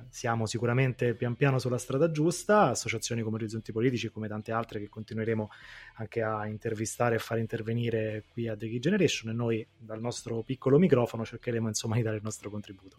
siamo 0.08 0.46
sicuramente 0.46 1.14
pian 1.14 1.34
piano 1.34 1.58
sulla 1.58 1.78
strada 1.78 2.12
giusta, 2.12 2.70
associazioni 2.70 3.22
come 3.22 3.36
Orizzonti 3.36 3.72
Politici 3.72 4.06
e 4.06 4.10
come 4.10 4.28
tante 4.28 4.52
altre 4.52 4.78
che 4.78 4.88
continueremo 4.88 5.50
anche 5.96 6.22
a 6.22 6.46
intervistare 6.46 7.16
e 7.16 7.18
far 7.18 7.38
intervenire 7.38 8.22
qui 8.28 8.46
a 8.46 8.56
The 8.56 8.68
Key 8.68 8.78
Generation 8.78 9.30
e 9.30 9.34
noi 9.34 9.66
dal 9.76 10.00
nostro 10.00 10.42
piccolo 10.42 10.78
microfono 10.78 11.24
cercheremo 11.24 11.66
insomma 11.66 11.96
di 11.96 12.02
dare 12.02 12.16
il 12.16 12.22
nostro 12.22 12.50
contributo. 12.50 12.98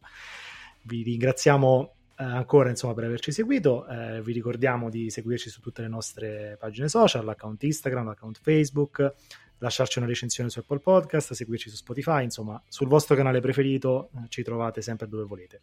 Vi 0.82 1.02
ringraziamo 1.04 1.94
ancora 2.24 2.70
insomma 2.70 2.94
per 2.94 3.06
averci 3.06 3.32
seguito 3.32 3.86
eh, 3.88 4.22
vi 4.22 4.32
ricordiamo 4.32 4.90
di 4.90 5.10
seguirci 5.10 5.50
su 5.50 5.60
tutte 5.60 5.82
le 5.82 5.88
nostre 5.88 6.56
pagine 6.60 6.88
social 6.88 7.26
l'account 7.26 7.62
Instagram, 7.64 8.06
l'account 8.06 8.40
Facebook 8.42 9.14
lasciarci 9.58 10.00
una 10.00 10.08
recensione 10.08 10.50
su 10.50 10.60
Apple 10.60 10.80
Podcast 10.80 11.34
seguirci 11.34 11.70
su 11.70 11.76
Spotify 11.76 12.24
insomma 12.24 12.62
sul 12.68 12.88
vostro 12.88 13.16
canale 13.16 13.40
preferito 13.42 14.10
eh, 14.16 14.28
ci 14.30 14.44
trovate 14.44 14.82
sempre 14.82 15.08
dove 15.08 15.24
volete. 15.24 15.62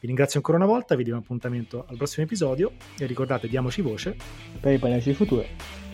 Vi 0.00 0.06
ringrazio 0.06 0.38
ancora 0.38 0.56
una 0.56 0.66
volta 0.66 0.94
vi 0.94 1.10
un 1.10 1.18
appuntamento 1.18 1.84
al 1.86 1.96
prossimo 1.96 2.24
episodio 2.24 2.72
e 2.98 3.04
ricordate 3.06 3.48
diamoci 3.48 3.82
voce 3.82 4.16
per 4.58 4.72
il 4.72 4.78
paneggio 4.78 5.12
futuro 5.12 5.89